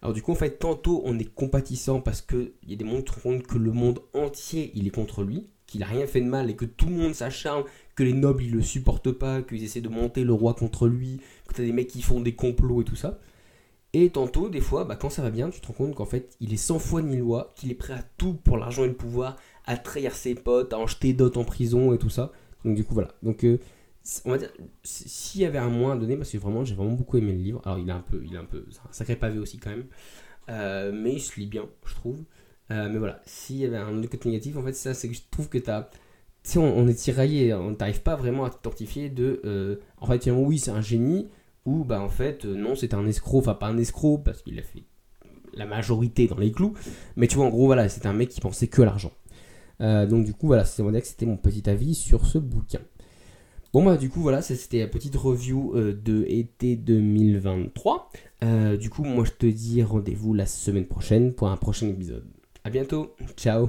Alors 0.00 0.14
du 0.14 0.22
coup, 0.22 0.30
en 0.30 0.36
fait, 0.36 0.58
tantôt 0.60 1.02
on 1.04 1.18
est 1.18 1.24
compatissant 1.34 2.00
parce 2.00 2.22
qu'il 2.22 2.52
y 2.68 2.72
a 2.72 2.76
des 2.76 2.84
moments 2.84 3.02
compte 3.22 3.42
que 3.46 3.58
le 3.58 3.72
monde 3.72 4.00
entier, 4.14 4.70
il 4.74 4.86
est 4.86 4.90
contre 4.90 5.24
lui, 5.24 5.48
qu'il 5.66 5.82
a 5.82 5.86
rien 5.86 6.06
fait 6.06 6.20
de 6.20 6.26
mal 6.26 6.48
et 6.48 6.54
que 6.54 6.64
tout 6.64 6.86
le 6.86 6.94
monde 6.94 7.14
s'acharne 7.14 7.64
que 7.96 8.04
les 8.04 8.12
nobles 8.12 8.44
ils 8.44 8.52
le 8.52 8.62
supportent 8.62 9.10
pas, 9.10 9.42
qu'ils 9.42 9.64
essaient 9.64 9.80
de 9.80 9.88
monter 9.88 10.22
le 10.22 10.32
roi 10.32 10.54
contre 10.54 10.86
lui, 10.86 11.20
que 11.48 11.54
t'as 11.54 11.64
des 11.64 11.72
mecs 11.72 11.88
qui 11.88 12.00
font 12.00 12.20
des 12.20 12.34
complots 12.34 12.80
et 12.80 12.84
tout 12.84 12.94
ça. 12.96 13.18
Et 13.94 14.10
tantôt, 14.10 14.48
des 14.50 14.60
fois, 14.60 14.84
bah, 14.84 14.96
quand 14.96 15.10
ça 15.10 15.22
va 15.22 15.30
bien, 15.30 15.48
tu 15.50 15.60
te 15.60 15.66
rends 15.66 15.72
compte 15.72 15.94
qu'en 15.94 16.04
fait, 16.04 16.36
il 16.40 16.52
est 16.52 16.58
sans 16.58 16.78
foi 16.78 17.02
ni 17.02 17.16
loi, 17.16 17.52
qu'il 17.56 17.70
est 17.70 17.74
prêt 17.74 17.94
à 17.94 18.02
tout 18.18 18.34
pour 18.34 18.58
l'argent 18.58 18.84
et 18.84 18.88
le 18.88 18.94
pouvoir, 18.96 19.36
à 19.64 19.76
trahir 19.78 20.14
ses 20.14 20.34
potes, 20.34 20.72
à 20.72 20.78
en 20.78 20.86
jeter 20.86 21.14
d'autres 21.14 21.40
en 21.40 21.44
prison 21.44 21.92
et 21.94 21.98
tout 21.98 22.10
ça. 22.10 22.32
Donc 22.64 22.76
du 22.76 22.84
coup, 22.84 22.94
voilà. 22.94 23.08
Donc, 23.22 23.44
euh, 23.44 23.58
on 24.24 24.30
va 24.32 24.38
dire, 24.38 24.52
s'il 24.82 25.40
y 25.40 25.44
avait 25.46 25.58
un 25.58 25.70
moins 25.70 25.94
à 25.94 25.96
donner, 25.96 26.16
parce 26.16 26.30
que 26.30 26.38
vraiment, 26.38 26.64
j'ai 26.64 26.74
vraiment 26.74 26.92
beaucoup 26.92 27.16
aimé 27.16 27.32
le 27.32 27.38
livre. 27.38 27.62
Alors, 27.64 27.78
il 27.78 27.88
est 27.88 27.92
un 27.92 28.00
peu, 28.00 28.22
il 28.24 28.34
est 28.34 28.38
un 28.38 28.44
peu, 28.44 28.66
sacré 28.90 29.16
pavé 29.16 29.38
aussi 29.38 29.58
quand 29.58 29.70
même, 29.70 29.86
Euh, 30.50 30.92
mais 30.94 31.14
il 31.14 31.20
se 31.20 31.38
lit 31.40 31.46
bien, 31.46 31.66
je 31.86 31.94
trouve. 31.94 32.24
Euh, 32.70 32.88
mais 32.90 32.98
voilà, 32.98 33.22
s'il 33.26 33.56
y 33.58 33.66
avait 33.66 33.76
un 33.78 34.02
côté 34.02 34.28
négatif, 34.30 34.56
en 34.56 34.62
fait, 34.64 34.74
ça, 34.74 34.94
c'est 34.94 35.08
que 35.08 35.14
je 35.14 35.22
trouve 35.30 35.48
que 35.48 35.58
t'as 35.58 35.88
tu 36.44 36.52
sais, 36.52 36.58
on, 36.58 36.78
on 36.78 36.88
est 36.88 36.94
tiraillé, 36.94 37.54
on 37.54 37.72
n'arrive 37.72 38.02
pas 38.02 38.16
vraiment 38.16 38.44
à 38.44 38.50
t'identifier 38.50 39.10
de. 39.10 39.80
en 39.98 40.06
fait, 40.06 40.30
oui, 40.30 40.58
c'est 40.58 40.70
un 40.70 40.80
génie, 40.82 41.28
ou 41.68 41.84
bah 41.84 42.00
en 42.00 42.08
fait, 42.08 42.44
euh, 42.44 42.54
non, 42.54 42.74
c'est 42.74 42.94
un 42.94 43.06
escroc, 43.06 43.38
enfin 43.38 43.54
pas 43.54 43.68
un 43.68 43.78
escroc, 43.78 44.18
parce 44.18 44.42
qu'il 44.42 44.58
a 44.58 44.62
fait 44.62 44.84
la 45.54 45.66
majorité 45.66 46.26
dans 46.26 46.38
les 46.38 46.52
clous, 46.52 46.74
mais 47.16 47.26
tu 47.26 47.36
vois, 47.36 47.46
en 47.46 47.50
gros, 47.50 47.66
voilà, 47.66 47.88
c'est 47.88 48.06
un 48.06 48.12
mec 48.12 48.28
qui 48.28 48.40
pensait 48.40 48.68
que 48.68 48.82
l'argent. 48.82 49.12
Euh, 49.80 50.06
donc, 50.06 50.24
du 50.24 50.32
coup, 50.32 50.46
voilà, 50.46 50.64
c'était 50.64 51.26
mon 51.26 51.36
petit 51.36 51.68
avis 51.68 51.94
sur 51.94 52.26
ce 52.26 52.38
bouquin. 52.38 52.80
Bon, 53.72 53.84
bah, 53.84 53.96
du 53.96 54.08
coup, 54.08 54.20
voilà, 54.20 54.40
c'était 54.40 54.80
la 54.80 54.86
petite 54.86 55.16
review 55.16 55.74
euh, 55.76 55.92
de 55.92 56.24
été 56.26 56.76
2023. 56.76 58.10
Euh, 58.44 58.76
du 58.76 58.88
coup, 58.88 59.04
moi, 59.04 59.24
je 59.24 59.32
te 59.32 59.46
dis 59.46 59.82
rendez-vous 59.82 60.32
la 60.32 60.46
semaine 60.46 60.86
prochaine 60.86 61.34
pour 61.34 61.48
un 61.48 61.56
prochain 61.56 61.88
épisode. 61.88 62.24
À 62.64 62.70
bientôt, 62.70 63.14
ciao! 63.36 63.68